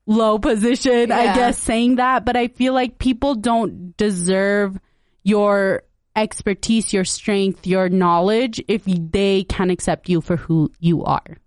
low 0.07 0.39
position, 0.39 1.13
I 1.13 1.35
guess 1.35 1.59
saying 1.59 1.97
that, 1.97 2.25
but 2.25 2.37
I 2.37 2.49
feel 2.49 2.73
like 2.73 2.99
people 2.99 3.35
don't 3.35 3.97
deserve 3.97 4.79
your 5.23 5.83
expertise, 6.17 6.93
your 6.93 7.05
strength, 7.05 7.67
your 7.67 7.89
knowledge 7.89 8.63
if 8.69 8.83
they 8.85 9.45
can 9.45 9.71
accept 9.71 10.09
you 10.09 10.21
for 10.21 10.37
who 10.37 10.71
you 10.81 11.05
are. 11.05 11.39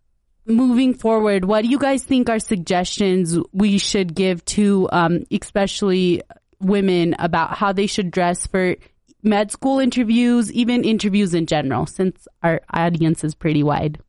Moving 0.45 0.93
forward, 0.93 1.45
what 1.45 1.63
do 1.63 1.69
you 1.69 1.79
guys 1.79 2.03
think 2.03 2.29
are 2.29 2.39
suggestions 2.39 3.37
we 3.51 3.77
should 3.77 4.15
give 4.15 4.43
to, 4.45 4.87
um, 4.91 5.23
especially 5.31 6.21
women 6.59 7.15
about 7.19 7.57
how 7.57 7.73
they 7.73 7.87
should 7.87 8.11
dress 8.11 8.47
for 8.47 8.75
med 9.23 9.51
school 9.51 9.79
interviews, 9.79 10.51
even 10.51 10.83
interviews 10.83 11.33
in 11.33 11.45
general, 11.45 11.85
since 11.85 12.27
our 12.43 12.61
audience 12.73 13.23
is 13.23 13.35
pretty 13.35 13.63
wide? 13.63 13.99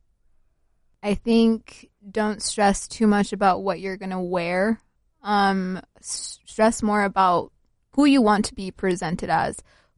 I 1.02 1.14
think 1.14 1.90
don't 2.08 2.42
stress 2.42 2.86
too 2.86 3.06
much 3.06 3.32
about 3.32 3.62
what 3.62 3.80
you're 3.80 3.96
going 3.96 4.10
to 4.10 4.20
wear. 4.20 4.80
Um, 5.22 5.80
stress 6.00 6.82
more 6.82 7.02
about 7.02 7.52
who 7.92 8.04
you 8.04 8.22
want 8.22 8.46
to 8.46 8.54
be 8.54 8.70
presented 8.70 9.28
as. 9.28 9.56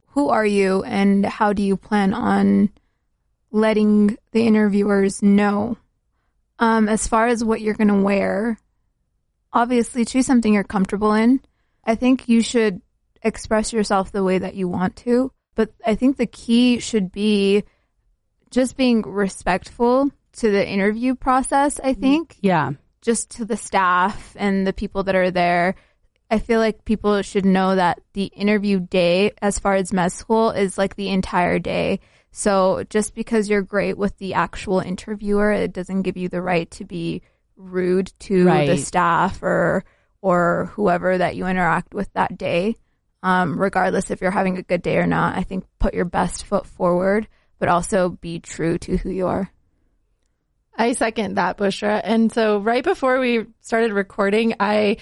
Who 0.08 0.28
are 0.28 0.46
you 0.46 0.82
and 0.82 1.24
how 1.26 1.52
do 1.52 1.62
you 1.62 1.76
plan 1.76 2.14
on 2.14 2.70
letting 3.50 4.16
the 4.32 4.46
interviewers 4.46 5.22
know? 5.22 5.76
Um, 6.58 6.88
as 6.88 7.06
far 7.06 7.26
as 7.26 7.44
what 7.44 7.60
you're 7.60 7.74
going 7.74 7.88
to 7.88 8.02
wear, 8.02 8.58
obviously 9.52 10.04
choose 10.04 10.26
something 10.26 10.54
you're 10.54 10.64
comfortable 10.64 11.12
in. 11.12 11.40
I 11.84 11.96
think 11.96 12.28
you 12.28 12.42
should 12.42 12.80
express 13.22 13.72
yourself 13.72 14.12
the 14.12 14.24
way 14.24 14.38
that 14.38 14.54
you 14.54 14.68
want 14.68 14.96
to, 14.96 15.32
but 15.54 15.72
I 15.84 15.96
think 15.96 16.16
the 16.16 16.26
key 16.26 16.78
should 16.78 17.10
be 17.10 17.64
just 18.50 18.76
being 18.76 19.02
respectful 19.02 20.10
to 20.38 20.50
the 20.50 20.66
interview 20.68 21.14
process, 21.14 21.80
I 21.82 21.94
think, 21.94 22.36
Yeah. 22.40 22.72
just 23.02 23.30
to 23.32 23.44
the 23.44 23.56
staff 23.56 24.34
and 24.38 24.66
the 24.66 24.72
people 24.72 25.02
that 25.04 25.14
are 25.14 25.30
there. 25.30 25.74
I 26.30 26.38
feel 26.38 26.58
like 26.58 26.84
people 26.84 27.20
should 27.22 27.44
know 27.44 27.76
that 27.76 28.00
the 28.14 28.24
interview 28.24 28.80
day, 28.80 29.32
as 29.42 29.58
far 29.58 29.74
as 29.74 29.92
med 29.92 30.10
school, 30.12 30.50
is 30.50 30.78
like 30.78 30.96
the 30.96 31.10
entire 31.10 31.58
day. 31.58 32.00
So 32.32 32.82
just 32.90 33.14
because 33.14 33.48
you're 33.48 33.62
great 33.62 33.96
with 33.96 34.16
the 34.18 34.34
actual 34.34 34.80
interviewer, 34.80 35.52
it 35.52 35.72
doesn't 35.72 36.02
give 36.02 36.16
you 36.16 36.28
the 36.28 36.42
right 36.42 36.68
to 36.72 36.84
be 36.84 37.22
rude 37.56 38.12
to 38.20 38.44
the 38.66 38.76
staff 38.78 39.42
or 39.42 39.84
or 40.20 40.70
whoever 40.74 41.18
that 41.18 41.36
you 41.36 41.46
interact 41.46 41.92
with 41.94 42.10
that 42.14 42.36
day. 42.38 42.74
Um, 43.22 43.60
regardless 43.60 44.10
if 44.10 44.20
you're 44.20 44.30
having 44.30 44.56
a 44.58 44.62
good 44.62 44.82
day 44.82 44.96
or 44.96 45.06
not, 45.06 45.36
I 45.36 45.42
think 45.42 45.64
put 45.78 45.94
your 45.94 46.06
best 46.06 46.44
foot 46.44 46.66
forward, 46.66 47.28
but 47.58 47.68
also 47.68 48.08
be 48.08 48.40
true 48.40 48.78
to 48.78 48.96
who 48.96 49.10
you 49.10 49.26
are. 49.26 49.50
I 50.76 50.92
second 50.92 51.36
that, 51.36 51.56
Bushra. 51.56 52.00
And 52.02 52.32
so 52.32 52.58
right 52.58 52.82
before 52.82 53.20
we 53.20 53.46
started 53.60 53.92
recording, 53.92 54.54
I 54.60 54.96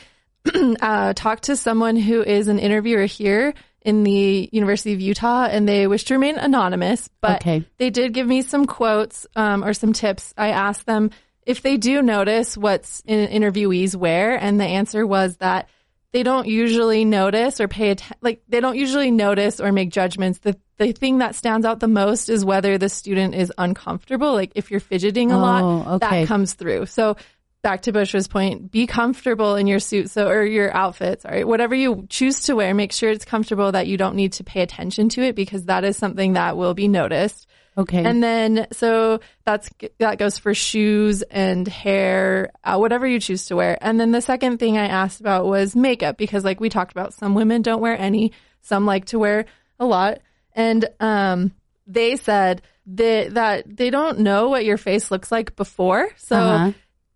uh, 0.80 1.12
talked 1.14 1.44
to 1.44 1.56
someone 1.56 1.96
who 1.96 2.22
is 2.22 2.48
an 2.48 2.58
interviewer 2.58 3.04
here 3.06 3.54
in 3.80 4.04
the 4.04 4.48
University 4.52 4.92
of 4.92 5.00
Utah, 5.00 5.44
and 5.44 5.68
they 5.68 5.86
wish 5.86 6.04
to 6.04 6.14
remain 6.14 6.36
anonymous, 6.36 7.08
but 7.20 7.40
Okay. 7.42 7.64
they 7.78 7.90
did 7.90 8.12
give 8.12 8.26
me 8.26 8.42
some 8.42 8.66
quotes 8.66 9.26
um, 9.34 9.64
or 9.64 9.74
some 9.74 9.92
tips. 9.92 10.32
I 10.36 10.48
asked 10.50 10.86
them 10.86 11.10
if 11.44 11.62
they 11.62 11.76
do 11.76 12.02
notice 12.02 12.56
what's 12.56 13.02
in 13.06 13.28
interviewees 13.28 13.96
wear, 13.96 14.36
and 14.36 14.60
the 14.60 14.64
answer 14.64 15.04
was 15.06 15.36
that 15.38 15.68
they 16.12 16.22
don't 16.22 16.46
usually 16.46 17.04
notice 17.04 17.60
or 17.60 17.68
pay 17.68 17.90
atten- 17.90 18.16
like 18.20 18.42
they 18.48 18.60
don't 18.60 18.76
usually 18.76 19.10
notice 19.10 19.60
or 19.60 19.72
make 19.72 19.90
judgments. 19.90 20.38
The 20.40 20.56
the 20.78 20.92
thing 20.92 21.18
that 21.18 21.34
stands 21.34 21.64
out 21.66 21.80
the 21.80 21.88
most 21.88 22.28
is 22.28 22.44
whether 22.44 22.76
the 22.78 22.88
student 22.88 23.34
is 23.34 23.52
uncomfortable. 23.58 24.32
Like 24.34 24.52
if 24.54 24.70
you're 24.70 24.80
fidgeting 24.80 25.30
a 25.32 25.36
Oh, 25.38 25.40
lot, 25.40 25.86
okay. 25.96 26.22
that 26.22 26.28
comes 26.28 26.54
through. 26.54 26.86
So 26.86 27.16
back 27.62 27.82
to 27.82 27.92
Bushra's 27.92 28.26
point, 28.26 28.72
be 28.72 28.86
comfortable 28.88 29.54
in 29.54 29.66
your 29.68 29.78
suit, 29.78 30.10
so 30.10 30.28
or 30.28 30.44
your 30.44 30.74
outfit, 30.76 31.22
sorry, 31.22 31.44
whatever 31.44 31.74
you 31.76 32.06
choose 32.10 32.40
to 32.40 32.54
wear. 32.56 32.74
Make 32.74 32.92
sure 32.92 33.10
it's 33.10 33.24
comfortable 33.24 33.70
that 33.72 33.86
you 33.86 33.96
don't 33.96 34.16
need 34.16 34.32
to 34.34 34.44
pay 34.44 34.62
attention 34.62 35.08
to 35.10 35.22
it 35.22 35.36
because 35.36 35.66
that 35.66 35.84
is 35.84 35.96
something 35.96 36.32
that 36.32 36.56
will 36.56 36.74
be 36.74 36.88
noticed. 36.88 37.46
Okay. 37.76 38.04
And 38.04 38.22
then, 38.22 38.66
so 38.72 39.20
that's, 39.46 39.70
that 39.98 40.18
goes 40.18 40.36
for 40.36 40.52
shoes 40.52 41.22
and 41.22 41.66
hair, 41.66 42.52
uh, 42.62 42.76
whatever 42.76 43.06
you 43.06 43.18
choose 43.18 43.46
to 43.46 43.56
wear. 43.56 43.78
And 43.80 43.98
then 43.98 44.10
the 44.12 44.20
second 44.20 44.58
thing 44.58 44.76
I 44.76 44.88
asked 44.88 45.20
about 45.20 45.46
was 45.46 45.74
makeup 45.74 46.18
because 46.18 46.44
like 46.44 46.60
we 46.60 46.68
talked 46.68 46.92
about, 46.92 47.14
some 47.14 47.34
women 47.34 47.62
don't 47.62 47.80
wear 47.80 47.98
any, 47.98 48.32
some 48.60 48.84
like 48.84 49.06
to 49.06 49.18
wear 49.18 49.46
a 49.80 49.86
lot. 49.86 50.18
And, 50.54 50.86
um, 51.00 51.52
they 51.86 52.16
said 52.16 52.60
that, 52.86 53.34
that 53.34 53.76
they 53.76 53.88
don't 53.90 54.20
know 54.20 54.50
what 54.50 54.64
your 54.66 54.76
face 54.76 55.10
looks 55.10 55.32
like 55.32 55.56
before. 55.56 56.10
So 56.16 56.36
Uh-huh. 56.36 56.72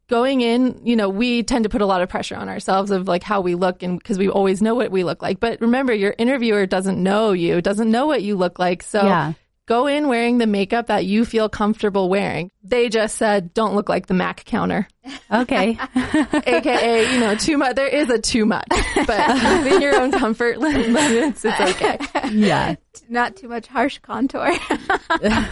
going 0.08 0.40
in, 0.40 0.80
you 0.84 0.96
know, 0.96 1.08
we 1.10 1.42
tend 1.42 1.64
to 1.64 1.68
put 1.68 1.82
a 1.82 1.86
lot 1.86 2.00
of 2.00 2.08
pressure 2.08 2.36
on 2.36 2.48
ourselves 2.48 2.90
of 2.90 3.06
like 3.06 3.22
how 3.22 3.42
we 3.42 3.54
look 3.54 3.82
and 3.82 3.98
because 3.98 4.16
we 4.18 4.28
always 4.28 4.62
know 4.62 4.74
what 4.74 4.90
we 4.90 5.04
look 5.04 5.20
like. 5.20 5.38
But 5.38 5.60
remember, 5.60 5.92
your 5.92 6.14
interviewer 6.16 6.64
doesn't 6.64 7.02
know 7.02 7.32
you, 7.32 7.60
doesn't 7.60 7.90
know 7.90 8.06
what 8.06 8.22
you 8.22 8.36
look 8.36 8.58
like. 8.58 8.82
So 8.82 9.04
Yeah. 9.04 9.32
Go 9.66 9.86
in 9.86 10.08
wearing 10.08 10.38
the 10.38 10.46
makeup 10.46 10.86
that 10.86 11.04
you 11.06 11.24
feel 11.24 11.48
comfortable 11.48 12.08
wearing. 12.08 12.50
They 12.62 12.88
just 12.88 13.16
said, 13.16 13.52
don't 13.54 13.74
look 13.76 13.88
like 13.88 14.06
the 14.06 14.14
Mac 14.14 14.44
counter, 14.44 14.88
okay. 15.32 15.78
aka, 15.96 17.12
you 17.12 17.20
know, 17.20 17.34
too 17.36 17.58
much. 17.58 17.76
There 17.76 17.86
is 17.86 18.08
a 18.10 18.18
too 18.18 18.44
much, 18.46 18.66
but 19.06 19.28
within 19.64 19.80
your 19.80 20.00
own 20.00 20.10
comfort 20.12 20.58
limits, 20.60 21.44
it's 21.44 21.60
okay. 21.60 21.98
yeah. 22.32 22.74
Not 23.08 23.36
too 23.36 23.48
much 23.48 23.66
harsh 23.68 23.98
contour. 23.98 24.50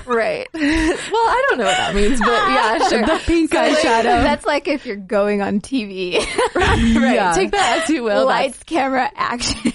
Right. 0.06 0.48
well, 0.52 0.62
I 0.62 1.46
don't 1.48 1.58
know 1.58 1.64
what 1.66 1.76
that 1.76 1.94
means, 1.94 2.18
but 2.18 2.26
yeah, 2.28 2.88
sure. 2.88 3.02
The 3.06 3.22
pink 3.24 3.50
eyeshadow. 3.52 4.02
That's 4.02 4.44
like 4.46 4.66
if 4.66 4.86
you're 4.86 4.96
going 4.96 5.40
on 5.42 5.60
TV. 5.60 6.14
right. 6.56 7.14
Yeah. 7.14 7.32
Take 7.34 7.52
that 7.52 7.82
as 7.82 7.90
you 7.90 8.02
will. 8.02 8.26
That's- 8.26 8.46
Lights, 8.46 8.62
camera, 8.64 9.10
action. 9.14 9.72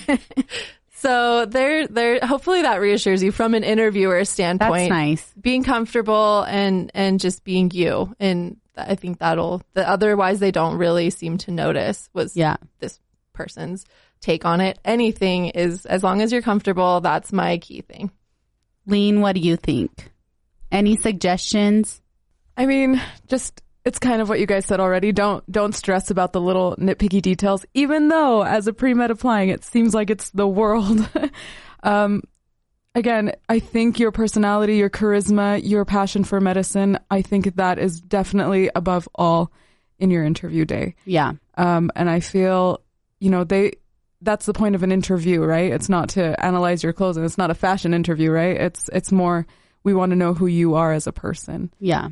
So 0.99 1.45
there, 1.45 1.87
there. 1.87 2.19
Hopefully 2.21 2.61
that 2.63 2.81
reassures 2.81 3.23
you 3.23 3.31
from 3.31 3.53
an 3.53 3.63
interviewer 3.63 4.25
standpoint. 4.25 4.73
That's 4.73 4.89
nice. 4.89 5.33
Being 5.39 5.63
comfortable 5.63 6.41
and 6.43 6.91
and 6.93 7.19
just 7.19 7.43
being 7.43 7.71
you, 7.73 8.13
and 8.19 8.57
I 8.77 8.95
think 8.95 9.19
that'll. 9.19 9.61
The, 9.73 9.87
otherwise, 9.87 10.39
they 10.39 10.51
don't 10.51 10.77
really 10.77 11.09
seem 11.09 11.37
to 11.39 11.51
notice. 11.51 12.09
Was 12.13 12.35
Yeah. 12.35 12.57
this 12.79 12.99
person's 13.33 13.85
take 14.19 14.43
on 14.43 14.59
it? 14.59 14.77
Anything 14.83 15.47
is 15.47 15.85
as 15.85 16.03
long 16.03 16.21
as 16.21 16.31
you're 16.33 16.41
comfortable. 16.41 16.99
That's 16.99 17.31
my 17.31 17.57
key 17.59 17.81
thing. 17.81 18.11
Lean, 18.85 19.21
what 19.21 19.35
do 19.35 19.41
you 19.41 19.55
think? 19.55 20.11
Any 20.71 20.97
suggestions? 20.97 22.01
I 22.57 22.65
mean, 22.65 23.01
just 23.27 23.61
it's 23.89 23.97
kind 23.97 24.21
of 24.21 24.29
what 24.29 24.39
you 24.39 24.45
guys 24.45 24.67
said 24.67 24.79
already. 24.79 25.11
Don't 25.11 25.43
don't 25.51 25.73
stress 25.73 26.11
about 26.11 26.31
the 26.31 26.39
little 26.39 26.75
nitpicky 26.75 27.23
details, 27.23 27.65
even 27.73 28.07
though 28.07 28.43
as 28.43 28.67
a 28.67 28.73
pre 28.73 28.93
med 28.93 29.09
applying, 29.09 29.49
it 29.49 29.63
seems 29.63 29.95
like 29.95 30.11
it's 30.11 30.29
the 30.29 30.47
world. 30.47 31.09
um, 31.83 32.21
again, 32.93 33.31
I 33.49 33.57
think 33.57 33.97
your 33.99 34.11
personality, 34.11 34.77
your 34.77 34.91
charisma, 34.91 35.59
your 35.63 35.85
passion 35.85 36.23
for 36.23 36.39
medicine, 36.39 36.99
I 37.09 37.23
think 37.23 37.55
that 37.55 37.79
is 37.79 37.99
definitely 37.99 38.69
above 38.75 39.09
all 39.15 39.51
in 39.97 40.11
your 40.11 40.23
interview 40.23 40.65
day. 40.65 40.93
Yeah. 41.05 41.33
Um, 41.57 41.91
and 41.95 42.11
I 42.11 42.19
feel, 42.19 42.83
you 43.19 43.31
know, 43.31 43.43
they 43.43 43.73
that's 44.21 44.45
the 44.45 44.53
point 44.53 44.75
of 44.75 44.83
an 44.83 44.91
interview, 44.91 45.41
right? 45.41 45.71
It's 45.71 45.89
not 45.89 46.09
to 46.09 46.39
analyze 46.45 46.83
your 46.83 46.93
clothes, 46.93 47.17
and 47.17 47.25
it's 47.25 47.39
not 47.39 47.49
a 47.49 47.55
fashion 47.55 47.95
interview, 47.95 48.29
right? 48.29 48.55
It's 48.55 48.87
it's 48.93 49.11
more 49.11 49.47
we 49.83 49.95
want 49.95 50.11
to 50.11 50.15
know 50.15 50.35
who 50.35 50.45
you 50.45 50.75
are 50.75 50.91
as 50.91 51.07
a 51.07 51.11
person. 51.11 51.73
Yeah. 51.79 52.09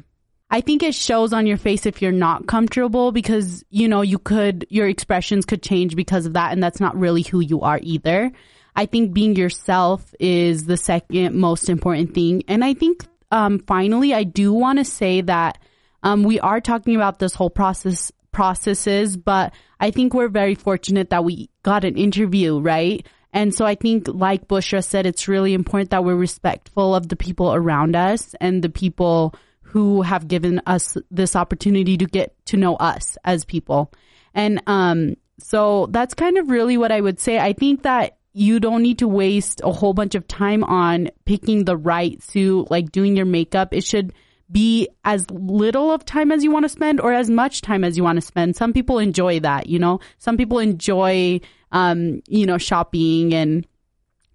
I 0.49 0.61
think 0.61 0.81
it 0.81 0.95
shows 0.95 1.33
on 1.33 1.45
your 1.45 1.57
face 1.57 1.85
if 1.85 2.01
you're 2.01 2.11
not 2.11 2.47
comfortable 2.47 3.11
because, 3.11 3.65
you 3.69 3.87
know, 3.89 4.01
you 4.01 4.17
could, 4.17 4.65
your 4.69 4.87
expressions 4.87 5.45
could 5.45 5.61
change 5.61 5.95
because 5.95 6.25
of 6.25 6.33
that. 6.33 6.53
And 6.53 6.63
that's 6.63 6.79
not 6.79 6.97
really 6.97 7.21
who 7.21 7.41
you 7.41 7.61
are 7.61 7.79
either. 7.83 8.31
I 8.75 8.85
think 8.85 9.13
being 9.13 9.35
yourself 9.35 10.13
is 10.19 10.65
the 10.65 10.77
second 10.77 11.35
most 11.35 11.67
important 11.69 12.13
thing. 12.13 12.43
And 12.47 12.63
I 12.63 12.75
think, 12.75 13.05
um, 13.29 13.59
finally, 13.59 14.13
I 14.13 14.23
do 14.23 14.53
want 14.53 14.79
to 14.79 14.85
say 14.85 15.21
that, 15.21 15.57
um, 16.03 16.23
we 16.23 16.39
are 16.39 16.61
talking 16.61 16.95
about 16.95 17.19
this 17.19 17.33
whole 17.33 17.49
process, 17.49 18.11
processes, 18.31 19.17
but 19.17 19.51
I 19.79 19.91
think 19.91 20.13
we're 20.13 20.29
very 20.29 20.55
fortunate 20.55 21.09
that 21.09 21.25
we 21.25 21.49
got 21.63 21.83
an 21.83 21.97
interview, 21.97 22.59
right? 22.59 23.05
And 23.33 23.53
so 23.53 23.65
I 23.65 23.75
think, 23.75 24.07
like 24.07 24.47
Bushra 24.47 24.83
said, 24.83 25.05
it's 25.05 25.27
really 25.27 25.53
important 25.53 25.89
that 25.89 26.05
we're 26.05 26.15
respectful 26.15 26.95
of 26.95 27.09
the 27.09 27.15
people 27.17 27.53
around 27.53 27.95
us 27.95 28.33
and 28.39 28.63
the 28.63 28.69
people 28.69 29.35
who 29.67 30.01
have 30.01 30.27
given 30.27 30.61
us 30.65 30.97
this 31.11 31.35
opportunity 31.35 31.97
to 31.97 32.05
get 32.05 32.33
to 32.45 32.57
know 32.57 32.75
us 32.77 33.17
as 33.25 33.43
people. 33.43 33.91
And 34.33 34.61
um, 34.65 35.15
so 35.39 35.87
that's 35.91 36.13
kind 36.13 36.37
of 36.37 36.49
really 36.49 36.77
what 36.77 36.91
I 36.91 37.01
would 37.01 37.19
say. 37.19 37.37
I 37.37 37.53
think 37.53 37.83
that 37.83 38.17
you 38.33 38.59
don't 38.59 38.81
need 38.81 38.99
to 38.99 39.07
waste 39.07 39.61
a 39.63 39.71
whole 39.71 39.93
bunch 39.93 40.15
of 40.15 40.27
time 40.27 40.63
on 40.63 41.09
picking 41.25 41.65
the 41.65 41.75
right 41.75 42.21
suit, 42.23 42.71
like 42.71 42.91
doing 42.91 43.17
your 43.17 43.25
makeup. 43.25 43.73
It 43.73 43.83
should 43.83 44.13
be 44.49 44.87
as 45.03 45.29
little 45.29 45.91
of 45.91 46.05
time 46.05 46.31
as 46.31 46.43
you 46.43 46.51
want 46.51 46.63
to 46.63 46.69
spend 46.69 47.01
or 47.01 47.11
as 47.11 47.29
much 47.29 47.61
time 47.61 47.83
as 47.83 47.97
you 47.97 48.03
want 48.03 48.17
to 48.17 48.21
spend. 48.21 48.55
Some 48.55 48.71
people 48.71 48.99
enjoy 48.99 49.41
that, 49.41 49.67
you 49.67 49.79
know, 49.79 49.99
some 50.17 50.37
people 50.37 50.59
enjoy, 50.59 51.41
um, 51.73 52.21
you 52.27 52.45
know, 52.45 52.57
shopping 52.57 53.33
and 53.33 53.67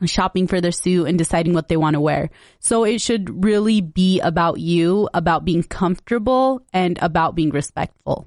shopping 0.07 0.47
for 0.47 0.61
their 0.61 0.73
suit 0.73 1.07
and 1.07 1.19
deciding 1.19 1.53
what 1.53 1.69
they 1.69 1.77
want 1.77 1.95
to 1.95 2.01
wear. 2.01 2.31
So 2.61 2.85
it 2.85 3.01
should 3.01 3.45
really 3.45 3.81
be 3.81 4.21
about 4.21 4.61
you, 4.61 5.09
about 5.15 5.45
being 5.45 5.63
comfortable 5.63 6.63
and 6.73 6.99
about 7.03 7.35
being 7.35 7.51
respectful. 7.51 8.27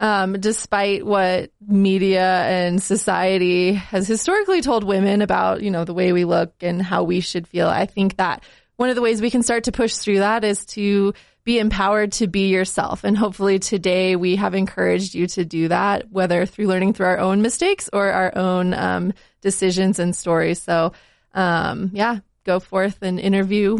Um, 0.00 0.34
despite 0.34 1.06
what 1.06 1.50
media 1.66 2.42
and 2.44 2.82
society 2.82 3.74
has 3.74 4.08
historically 4.08 4.60
told 4.60 4.84
women 4.84 5.22
about, 5.22 5.62
you 5.62 5.70
know, 5.70 5.84
the 5.84 5.94
way 5.94 6.12
we 6.12 6.24
look 6.24 6.52
and 6.60 6.82
how 6.82 7.04
we 7.04 7.20
should 7.20 7.46
feel, 7.46 7.68
I 7.68 7.86
think 7.86 8.16
that 8.16 8.42
one 8.76 8.88
of 8.88 8.96
the 8.96 9.02
ways 9.02 9.22
we 9.22 9.30
can 9.30 9.42
start 9.42 9.64
to 9.64 9.72
push 9.72 9.94
through 9.94 10.18
that 10.18 10.42
is 10.44 10.66
to 10.66 11.14
be 11.44 11.58
empowered 11.58 12.12
to 12.12 12.26
be 12.26 12.48
yourself. 12.48 13.04
And 13.04 13.16
hopefully 13.16 13.58
today 13.58 14.16
we 14.16 14.36
have 14.36 14.54
encouraged 14.54 15.14
you 15.14 15.26
to 15.28 15.44
do 15.44 15.68
that, 15.68 16.10
whether 16.10 16.46
through 16.46 16.66
learning 16.66 16.94
through 16.94 17.06
our 17.06 17.18
own 17.18 17.42
mistakes 17.42 17.90
or 17.92 18.10
our 18.10 18.36
own 18.36 18.72
um, 18.74 19.12
decisions 19.42 19.98
and 19.98 20.16
stories. 20.16 20.60
So, 20.60 20.92
um, 21.34 21.90
yeah, 21.92 22.20
go 22.44 22.60
forth 22.60 23.02
and 23.02 23.20
interview 23.20 23.78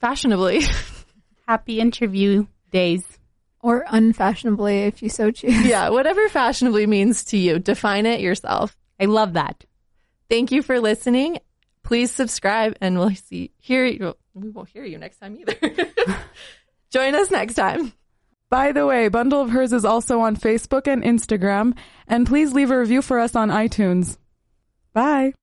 fashionably. 0.00 0.62
Happy 1.48 1.80
interview 1.80 2.46
days. 2.70 3.04
Or 3.62 3.84
unfashionably, 3.88 4.84
if 4.84 5.02
you 5.02 5.08
so 5.08 5.30
choose. 5.30 5.66
yeah, 5.66 5.90
whatever 5.90 6.28
fashionably 6.28 6.86
means 6.86 7.24
to 7.26 7.36
you, 7.36 7.58
define 7.58 8.06
it 8.06 8.20
yourself. 8.20 8.76
I 8.98 9.04
love 9.04 9.34
that. 9.34 9.64
Thank 10.30 10.50
you 10.52 10.62
for 10.62 10.80
listening. 10.80 11.38
Please 11.82 12.10
subscribe 12.10 12.76
and 12.80 12.98
we'll 12.98 13.14
see, 13.14 13.50
hear 13.58 13.84
you. 13.84 14.14
We 14.34 14.48
won't 14.48 14.68
hear 14.68 14.84
you 14.84 14.96
next 14.98 15.18
time 15.18 15.36
either. 15.38 15.56
Join 16.90 17.14
us 17.14 17.30
next 17.30 17.54
time. 17.54 17.92
By 18.48 18.72
the 18.72 18.86
way, 18.86 19.08
Bundle 19.08 19.42
of 19.42 19.50
Hers 19.50 19.72
is 19.72 19.84
also 19.84 20.20
on 20.20 20.36
Facebook 20.36 20.86
and 20.86 21.02
Instagram, 21.04 21.76
and 22.08 22.26
please 22.26 22.52
leave 22.52 22.70
a 22.70 22.78
review 22.78 23.00
for 23.00 23.20
us 23.20 23.36
on 23.36 23.48
iTunes. 23.48 24.18
Bye. 24.92 25.34